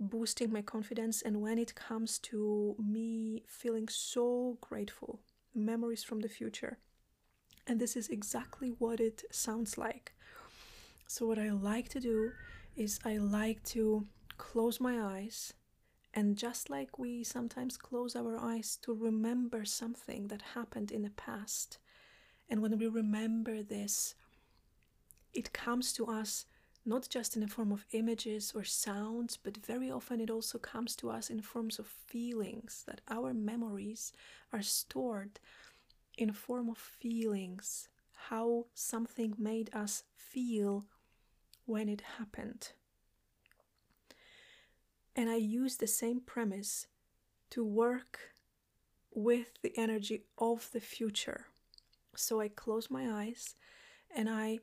boosting 0.00 0.52
my 0.52 0.62
confidence 0.62 1.22
and 1.22 1.40
when 1.40 1.58
it 1.58 1.74
comes 1.74 2.18
to 2.20 2.76
me 2.78 3.44
feeling 3.48 3.88
so 3.88 4.58
grateful, 4.60 5.20
memories 5.54 6.04
from 6.04 6.20
the 6.20 6.28
future. 6.28 6.78
And 7.66 7.80
this 7.80 7.96
is 7.96 8.08
exactly 8.08 8.74
what 8.78 9.00
it 9.00 9.24
sounds 9.30 9.76
like. 9.76 10.14
So, 11.06 11.26
what 11.26 11.38
I 11.38 11.50
like 11.50 11.88
to 11.90 12.00
do 12.00 12.32
is 12.76 13.00
I 13.04 13.16
like 13.18 13.62
to 13.64 14.06
close 14.36 14.80
my 14.80 15.00
eyes 15.00 15.52
and 16.14 16.36
just 16.36 16.70
like 16.70 16.98
we 16.98 17.22
sometimes 17.22 17.76
close 17.76 18.16
our 18.16 18.36
eyes 18.38 18.78
to 18.82 18.92
remember 18.92 19.64
something 19.64 20.28
that 20.28 20.42
happened 20.54 20.90
in 20.90 21.02
the 21.02 21.10
past, 21.10 21.78
and 22.48 22.62
when 22.62 22.78
we 22.78 22.88
remember 22.88 23.62
this, 23.62 24.14
it 25.34 25.52
comes 25.52 25.92
to 25.92 26.06
us 26.06 26.46
not 26.88 27.06
just 27.10 27.36
in 27.36 27.42
the 27.42 27.48
form 27.48 27.70
of 27.70 27.84
images 27.92 28.52
or 28.56 28.64
sounds, 28.64 29.36
but 29.36 29.58
very 29.58 29.90
often 29.90 30.20
it 30.20 30.30
also 30.30 30.56
comes 30.56 30.96
to 30.96 31.10
us 31.10 31.28
in 31.28 31.42
forms 31.42 31.78
of 31.78 31.86
feelings, 31.86 32.84
that 32.86 33.02
our 33.10 33.34
memories 33.34 34.12
are 34.54 34.62
stored 34.62 35.38
in 36.16 36.32
form 36.32 36.70
of 36.70 36.78
feelings, 36.78 37.88
how 38.30 38.64
something 38.74 39.34
made 39.38 39.68
us 39.74 40.04
feel 40.16 40.86
when 41.66 41.90
it 41.90 42.00
happened. 42.18 42.72
And 45.14 45.28
I 45.28 45.36
use 45.36 45.76
the 45.76 45.86
same 45.86 46.20
premise 46.20 46.86
to 47.50 47.62
work 47.62 48.18
with 49.12 49.60
the 49.62 49.76
energy 49.76 50.22
of 50.38 50.70
the 50.72 50.80
future. 50.80 51.48
So 52.16 52.40
I 52.40 52.48
close 52.48 52.90
my 52.90 53.10
eyes 53.10 53.56
and 54.14 54.30
I 54.30 54.60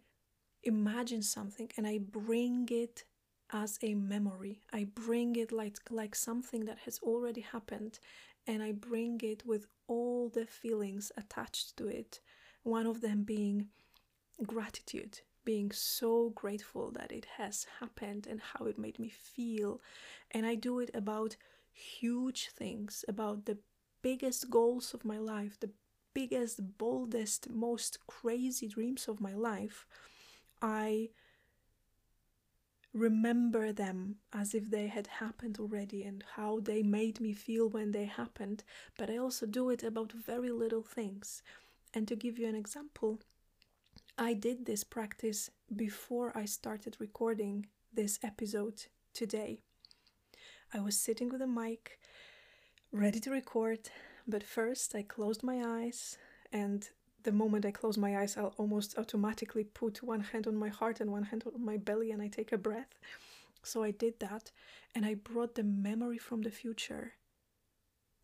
imagine 0.65 1.21
something 1.21 1.69
and 1.77 1.87
I 1.87 1.99
bring 1.99 2.67
it 2.71 3.05
as 3.51 3.77
a 3.81 3.93
memory. 3.95 4.61
I 4.73 4.85
bring 4.85 5.35
it 5.35 5.51
like 5.51 5.77
like 5.89 6.15
something 6.15 6.65
that 6.65 6.79
has 6.79 6.99
already 7.03 7.41
happened 7.41 7.99
and 8.47 8.63
I 8.63 8.71
bring 8.73 9.21
it 9.23 9.45
with 9.45 9.67
all 9.87 10.29
the 10.29 10.45
feelings 10.45 11.11
attached 11.17 11.77
to 11.77 11.87
it. 11.87 12.19
One 12.63 12.87
of 12.87 13.01
them 13.01 13.23
being 13.23 13.69
gratitude, 14.45 15.21
being 15.43 15.71
so 15.71 16.29
grateful 16.31 16.91
that 16.91 17.11
it 17.11 17.25
has 17.37 17.65
happened 17.79 18.27
and 18.29 18.41
how 18.41 18.65
it 18.65 18.77
made 18.77 18.99
me 18.99 19.09
feel. 19.09 19.81
And 20.31 20.45
I 20.45 20.55
do 20.55 20.79
it 20.79 20.91
about 20.93 21.37
huge 21.71 22.49
things, 22.49 23.05
about 23.07 23.45
the 23.45 23.57
biggest 24.01 24.49
goals 24.49 24.93
of 24.93 25.05
my 25.05 25.17
life, 25.17 25.59
the 25.59 25.71
biggest, 26.13 26.77
boldest, 26.77 27.49
most 27.49 27.99
crazy 28.07 28.67
dreams 28.67 29.07
of 29.07 29.19
my 29.21 29.33
life. 29.33 29.85
I 30.61 31.09
remember 32.93 33.73
them 33.73 34.15
as 34.31 34.55
if 34.55 34.69
they 34.69 34.87
had 34.87 35.07
happened 35.07 35.57
already 35.59 36.03
and 36.03 36.23
how 36.35 36.59
they 36.61 36.81
made 36.81 37.19
me 37.19 37.33
feel 37.33 37.67
when 37.67 37.91
they 37.91 38.05
happened, 38.05 38.63
but 38.97 39.09
I 39.09 39.17
also 39.17 39.45
do 39.45 39.69
it 39.69 39.83
about 39.83 40.13
very 40.13 40.49
little 40.49 40.81
things. 40.81 41.43
And 41.93 42.07
to 42.07 42.15
give 42.15 42.39
you 42.39 42.47
an 42.47 42.55
example, 42.55 43.19
I 44.17 44.33
did 44.33 44.65
this 44.65 44.83
practice 44.83 45.49
before 45.75 46.31
I 46.37 46.45
started 46.45 46.95
recording 46.99 47.67
this 47.93 48.17
episode 48.23 48.85
today. 49.13 49.59
I 50.73 50.79
was 50.79 50.97
sitting 50.97 51.29
with 51.29 51.41
a 51.41 51.47
mic, 51.47 51.99
ready 52.91 53.19
to 53.19 53.31
record, 53.31 53.89
but 54.25 54.43
first 54.43 54.95
I 54.95 55.03
closed 55.03 55.43
my 55.43 55.61
eyes, 55.63 56.17
and 56.51 56.87
the 57.25 57.31
moment 57.33 57.65
I 57.65 57.71
close 57.71 57.97
my 57.97 58.19
eyes, 58.19 58.37
I'll 58.37 58.53
almost 58.57 58.97
automatically 58.97 59.65
put 59.65 60.01
one 60.01 60.21
hand 60.21 60.47
on 60.47 60.55
my 60.55 60.69
heart 60.69 61.01
and 61.01 61.11
one 61.11 61.23
hand 61.23 61.43
on 61.45 61.65
my 61.65 61.77
belly, 61.77 62.11
and 62.11 62.21
I 62.21 62.29
take 62.29 62.53
a 62.53 62.57
breath. 62.57 62.97
So 63.63 63.83
I 63.83 63.91
did 63.91 64.19
that, 64.19 64.51
and 64.93 65.05
I 65.05 65.15
brought 65.15 65.55
the 65.55 65.63
memory 65.63 66.17
from 66.17 66.41
the 66.43 66.51
future 66.51 67.13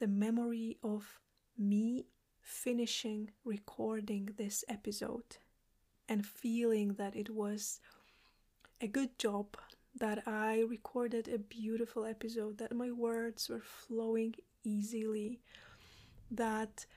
the 0.01 0.07
memory 0.07 0.77
of 0.81 1.19
me 1.59 2.07
finishing 2.41 3.29
recording 3.45 4.29
this 4.35 4.65
episode 4.67 5.37
and 6.09 6.25
feeling 6.25 6.95
that 6.95 7.15
it 7.15 7.29
was 7.29 7.79
a 8.81 8.87
good 8.87 9.17
job, 9.19 9.55
that 9.95 10.27
I 10.27 10.65
recorded 10.67 11.27
a 11.27 11.37
beautiful 11.37 12.03
episode, 12.03 12.57
that 12.57 12.73
my 12.73 12.91
words 12.91 13.47
were 13.47 13.61
flowing 13.61 14.33
easily, 14.63 15.39
that 16.31 16.87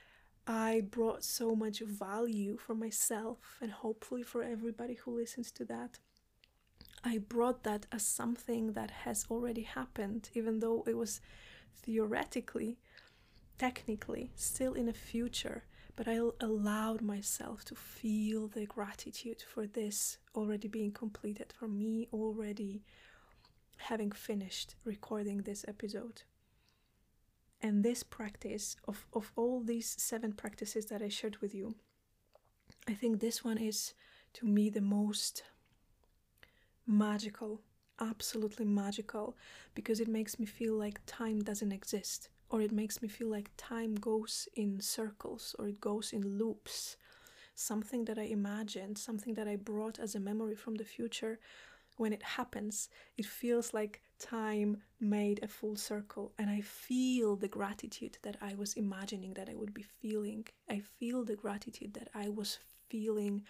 I 0.46 0.82
brought 0.90 1.24
so 1.24 1.54
much 1.54 1.80
value 1.80 2.56
for 2.56 2.74
myself 2.74 3.58
and 3.60 3.70
hopefully 3.70 4.22
for 4.22 4.42
everybody 4.42 4.94
who 4.94 5.16
listens 5.16 5.50
to 5.52 5.64
that. 5.66 5.98
I 7.02 7.18
brought 7.18 7.64
that 7.64 7.86
as 7.92 8.06
something 8.06 8.72
that 8.72 8.90
has 8.90 9.26
already 9.30 9.62
happened, 9.62 10.30
even 10.34 10.60
though 10.60 10.84
it 10.86 10.96
was 10.96 11.20
theoretically, 11.82 12.78
technically, 13.58 14.32
still 14.34 14.74
in 14.74 14.86
the 14.86 14.92
future 14.92 15.64
but 15.96 16.08
I 16.08 16.18
allowed 16.40 17.02
myself 17.02 17.64
to 17.66 17.74
feel 17.74 18.48
the 18.48 18.66
gratitude 18.66 19.42
for 19.42 19.66
this 19.66 20.18
already 20.34 20.68
being 20.68 20.90
completed, 20.90 21.52
for 21.56 21.68
me 21.68 22.08
already 22.12 22.82
having 23.76 24.10
finished 24.10 24.74
recording 24.84 25.38
this 25.38 25.64
episode. 25.68 26.22
And 27.64 27.82
this 27.82 28.02
practice, 28.02 28.76
of, 28.86 29.06
of 29.14 29.32
all 29.36 29.62
these 29.62 29.96
seven 29.98 30.34
practices 30.34 30.84
that 30.86 31.00
I 31.00 31.08
shared 31.08 31.38
with 31.38 31.54
you, 31.54 31.74
I 32.86 32.92
think 32.92 33.20
this 33.20 33.42
one 33.42 33.56
is 33.56 33.94
to 34.34 34.44
me 34.44 34.68
the 34.68 34.82
most 34.82 35.44
magical, 36.86 37.62
absolutely 37.98 38.66
magical, 38.66 39.34
because 39.74 39.98
it 39.98 40.08
makes 40.08 40.38
me 40.38 40.44
feel 40.44 40.74
like 40.74 41.00
time 41.06 41.40
doesn't 41.40 41.72
exist 41.72 42.28
or 42.50 42.60
it 42.60 42.70
makes 42.70 43.00
me 43.00 43.08
feel 43.08 43.28
like 43.30 43.50
time 43.56 43.94
goes 43.94 44.46
in 44.54 44.78
circles 44.78 45.56
or 45.58 45.66
it 45.66 45.80
goes 45.80 46.12
in 46.12 46.36
loops. 46.36 46.98
Something 47.54 48.04
that 48.04 48.18
I 48.18 48.24
imagined, 48.24 48.98
something 48.98 49.32
that 49.34 49.48
I 49.48 49.56
brought 49.56 49.98
as 49.98 50.14
a 50.14 50.20
memory 50.20 50.54
from 50.54 50.74
the 50.74 50.84
future, 50.84 51.38
when 51.96 52.12
it 52.12 52.22
happens, 52.22 52.90
it 53.16 53.24
feels 53.24 53.72
like 53.72 54.02
time 54.18 54.82
made 55.00 55.42
a 55.42 55.48
full 55.48 55.76
circle, 55.76 56.32
and 56.38 56.48
I 56.50 56.60
feel 56.60 57.36
the 57.36 57.48
gratitude 57.48 58.18
that 58.22 58.36
I 58.40 58.54
was 58.54 58.74
imagining 58.74 59.34
that 59.34 59.48
I 59.48 59.54
would 59.54 59.74
be 59.74 59.84
feeling. 60.00 60.46
I 60.68 60.80
feel 60.80 61.24
the 61.24 61.36
gratitude 61.36 61.94
that 61.94 62.08
I 62.14 62.28
was 62.28 62.58
feeling 62.88 63.42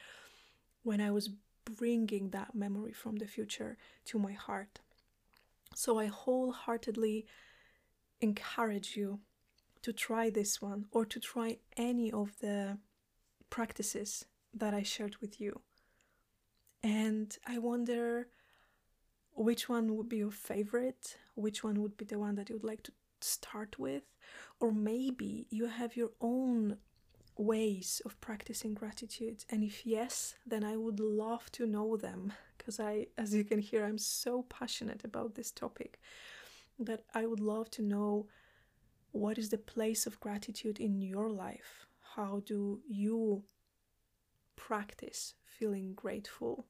when 0.82 1.00
I 1.00 1.10
was 1.10 1.30
bringing 1.64 2.30
that 2.30 2.54
memory 2.54 2.92
from 2.92 3.16
the 3.16 3.26
future 3.26 3.76
to 4.06 4.18
my 4.18 4.32
heart. 4.32 4.80
So 5.74 5.98
I 5.98 6.06
wholeheartedly 6.06 7.26
encourage 8.20 8.96
you 8.96 9.20
to 9.82 9.92
try 9.92 10.30
this 10.30 10.62
one 10.62 10.86
or 10.92 11.04
to 11.04 11.20
try 11.20 11.58
any 11.76 12.10
of 12.12 12.38
the 12.40 12.78
practices 13.50 14.24
that 14.52 14.72
I 14.72 14.82
shared 14.82 15.16
with 15.20 15.40
you. 15.40 15.60
And 16.82 17.36
I 17.46 17.58
wonder 17.58 18.28
which 19.34 19.68
one 19.68 19.96
would 19.96 20.08
be 20.08 20.18
your 20.18 20.30
favorite, 20.30 21.16
which 21.34 21.64
one 21.64 21.80
would 21.82 21.96
be 21.96 22.04
the 22.04 22.18
one 22.18 22.36
that 22.36 22.48
you 22.48 22.56
would 22.56 22.64
like 22.64 22.82
to 22.84 22.92
start 23.20 23.78
with, 23.78 24.04
or 24.60 24.72
maybe 24.72 25.46
you 25.50 25.66
have 25.66 25.96
your 25.96 26.10
own 26.20 26.78
ways 27.36 28.00
of 28.04 28.20
practicing 28.20 28.74
gratitude. 28.74 29.44
And 29.50 29.64
if 29.64 29.84
yes, 29.84 30.34
then 30.46 30.62
I 30.62 30.76
would 30.76 31.00
love 31.00 31.50
to 31.52 31.66
know 31.66 31.96
them 31.96 32.32
because 32.56 32.78
I, 32.78 33.08
as 33.18 33.34
you 33.34 33.44
can 33.44 33.58
hear, 33.58 33.84
I'm 33.84 33.98
so 33.98 34.42
passionate 34.42 35.04
about 35.04 35.34
this 35.34 35.50
topic 35.50 36.00
that 36.78 37.04
I 37.14 37.26
would 37.26 37.40
love 37.40 37.70
to 37.72 37.82
know 37.82 38.26
what 39.10 39.38
is 39.38 39.50
the 39.50 39.58
place 39.58 40.06
of 40.06 40.20
gratitude 40.20 40.80
in 40.80 41.00
your 41.00 41.30
life? 41.30 41.86
How 42.16 42.42
do 42.44 42.80
you 42.88 43.44
practice 44.56 45.34
feeling 45.44 45.94
grateful, 45.94 46.66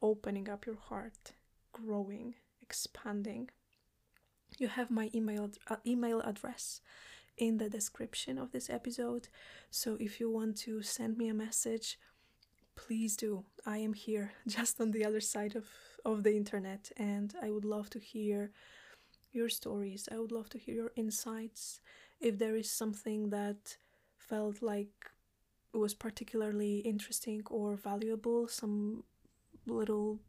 opening 0.00 0.48
up 0.48 0.66
your 0.66 0.76
heart, 0.76 1.32
growing, 1.76 2.34
expanding? 2.62 3.50
You 4.58 4.68
have 4.68 4.90
my 4.90 5.10
email 5.14 5.50
uh, 5.68 5.76
email 5.86 6.20
address 6.20 6.80
in 7.36 7.58
the 7.58 7.68
description 7.68 8.38
of 8.38 8.52
this 8.52 8.70
episode. 8.70 9.28
So 9.70 9.96
if 10.00 10.20
you 10.20 10.30
want 10.30 10.56
to 10.58 10.82
send 10.82 11.18
me 11.18 11.28
a 11.28 11.34
message, 11.34 11.98
please 12.74 13.16
do. 13.16 13.44
I 13.66 13.78
am 13.78 13.92
here 13.92 14.32
just 14.46 14.80
on 14.80 14.90
the 14.92 15.04
other 15.04 15.20
side 15.20 15.54
of, 15.54 15.66
of 16.04 16.22
the 16.22 16.34
internet 16.36 16.90
and 16.96 17.34
I 17.42 17.50
would 17.50 17.64
love 17.64 17.90
to 17.90 17.98
hear 17.98 18.52
your 19.32 19.50
stories. 19.50 20.08
I 20.10 20.18
would 20.18 20.32
love 20.32 20.48
to 20.50 20.58
hear 20.58 20.74
your 20.74 20.92
insights. 20.96 21.80
If 22.20 22.38
there 22.38 22.56
is 22.56 22.70
something 22.70 23.30
that 23.30 23.76
felt 24.16 24.62
like 24.62 25.10
was 25.74 25.94
particularly 25.94 26.78
interesting 26.78 27.42
or 27.50 27.76
valuable, 27.76 28.48
some 28.48 29.04
little 29.66 30.20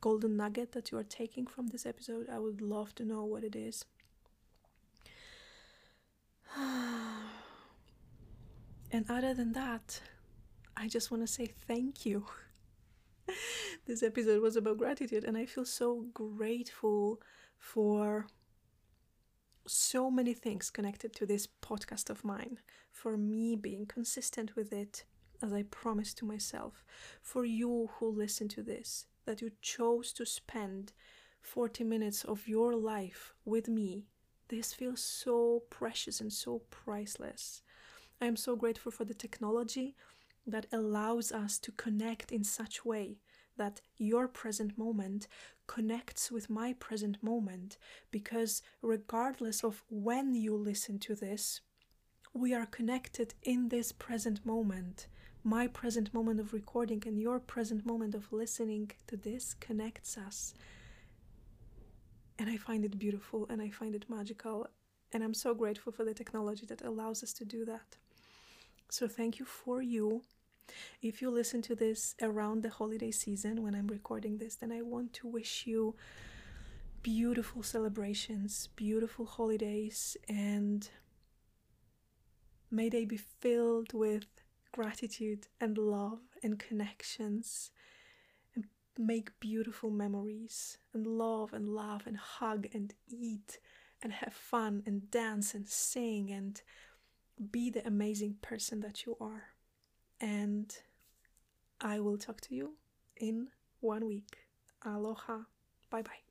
golden 0.00 0.36
nugget 0.36 0.72
that 0.72 0.90
you 0.90 0.98
are 0.98 1.04
taking 1.04 1.46
from 1.46 1.68
this 1.68 1.86
episode, 1.86 2.28
I 2.30 2.38
would 2.38 2.60
love 2.60 2.94
to 2.96 3.04
know 3.04 3.24
what 3.24 3.44
it 3.44 3.56
is. 3.56 3.84
and 6.56 7.30
other 9.08 9.34
than 9.34 9.52
that, 9.52 10.00
I 10.76 10.88
just 10.88 11.10
want 11.10 11.22
to 11.22 11.26
say 11.26 11.46
thank 11.46 12.06
you. 12.06 12.26
this 13.86 14.02
episode 14.02 14.42
was 14.42 14.56
about 14.56 14.78
gratitude, 14.78 15.24
and 15.24 15.36
I 15.36 15.46
feel 15.46 15.64
so 15.64 16.06
grateful 16.14 17.20
for 17.58 18.26
so 19.66 20.10
many 20.10 20.34
things 20.34 20.70
connected 20.70 21.14
to 21.16 21.26
this 21.26 21.48
podcast 21.62 22.10
of 22.10 22.24
mine. 22.24 22.58
For 22.92 23.16
me 23.16 23.56
being 23.56 23.86
consistent 23.86 24.56
with 24.56 24.72
it, 24.72 25.04
as 25.42 25.52
I 25.52 25.64
promised 25.64 26.18
to 26.18 26.24
myself. 26.24 26.84
For 27.22 27.44
you 27.44 27.90
who 27.98 28.08
listen 28.08 28.48
to 28.48 28.62
this, 28.62 29.06
that 29.26 29.40
you 29.40 29.50
chose 29.60 30.12
to 30.14 30.24
spend 30.26 30.92
40 31.40 31.84
minutes 31.84 32.24
of 32.24 32.48
your 32.48 32.74
life 32.74 33.34
with 33.44 33.68
me. 33.68 34.06
This 34.48 34.72
feels 34.72 35.02
so 35.02 35.62
precious 35.70 36.20
and 36.20 36.32
so 36.32 36.62
priceless. 36.70 37.62
I 38.20 38.26
am 38.26 38.36
so 38.36 38.56
grateful 38.56 38.92
for 38.92 39.04
the 39.04 39.14
technology 39.14 39.94
that 40.46 40.66
allows 40.72 41.32
us 41.32 41.58
to 41.58 41.72
connect 41.72 42.32
in 42.32 42.44
such 42.44 42.84
way 42.84 43.18
that 43.56 43.80
your 43.96 44.28
present 44.28 44.76
moment 44.78 45.28
connects 45.66 46.30
with 46.30 46.48
my 46.48 46.72
present 46.74 47.22
moment 47.22 47.76
because 48.10 48.62
regardless 48.82 49.64
of 49.64 49.82
when 49.88 50.34
you 50.34 50.56
listen 50.56 50.98
to 50.98 51.14
this 51.14 51.60
we 52.32 52.54
are 52.54 52.66
connected 52.66 53.34
in 53.42 53.68
this 53.68 53.92
present 53.92 54.44
moment 54.44 55.06
my 55.46 55.68
present 55.68 56.12
moment 56.12 56.40
of 56.40 56.52
recording 56.52 57.00
and 57.06 57.20
your 57.20 57.38
present 57.38 57.86
moment 57.86 58.16
of 58.16 58.32
listening 58.32 58.90
to 59.06 59.16
this 59.16 59.54
connects 59.54 60.18
us. 60.18 60.54
And 62.36 62.50
i 62.50 62.56
find 62.56 62.84
it 62.84 62.98
beautiful 62.98 63.46
and 63.48 63.62
i 63.62 63.70
find 63.70 63.94
it 63.94 64.06
magical. 64.08 64.66
And 65.12 65.22
i'm 65.22 65.34
so 65.34 65.54
grateful 65.54 65.92
for 65.92 66.04
the 66.04 66.14
technology 66.14 66.66
that 66.66 66.82
allows 66.82 67.22
us 67.22 67.32
to 67.34 67.44
do 67.44 67.64
that. 67.64 67.96
So 68.90 69.06
thank 69.06 69.38
you 69.38 69.44
for 69.44 69.80
you. 69.80 70.22
If 71.00 71.22
you 71.22 71.30
listen 71.30 71.62
to 71.62 71.76
this 71.76 72.16
around 72.20 72.64
the 72.64 72.70
holiday 72.70 73.12
season 73.12 73.62
when 73.62 73.76
I'm 73.76 73.86
recording 73.86 74.38
this, 74.38 74.56
then 74.56 74.72
I 74.72 74.82
want 74.82 75.12
to 75.12 75.28
wish 75.28 75.64
you 75.64 75.94
beautiful 77.04 77.62
celebrations, 77.62 78.68
beautiful 78.74 79.26
holidays, 79.26 80.16
and 80.28 80.88
may 82.68 82.88
they 82.88 83.04
be 83.04 83.16
filled 83.16 83.92
with 83.92 84.26
gratitude 84.76 85.46
and 85.58 85.78
love 85.78 86.20
and 86.42 86.58
connections 86.58 87.70
and 88.54 88.66
make 88.98 89.40
beautiful 89.40 89.90
memories 89.90 90.76
and 90.92 91.06
love 91.06 91.54
and 91.54 91.66
laugh 91.66 92.06
and 92.06 92.18
hug 92.18 92.66
and 92.74 92.92
eat 93.08 93.58
and 94.02 94.12
have 94.12 94.34
fun 94.34 94.82
and 94.84 95.10
dance 95.10 95.54
and 95.54 95.66
sing 95.66 96.30
and 96.30 96.60
be 97.50 97.70
the 97.70 97.86
amazing 97.86 98.36
person 98.42 98.80
that 98.80 99.06
you 99.06 99.16
are 99.18 99.44
and 100.20 100.76
I 101.80 102.00
will 102.00 102.18
talk 102.18 102.42
to 102.42 102.54
you 102.54 102.74
in 103.16 103.48
one 103.80 104.06
week. 104.06 104.36
Aloha. 104.84 105.38
Bye 105.90 106.02
bye. 106.02 106.25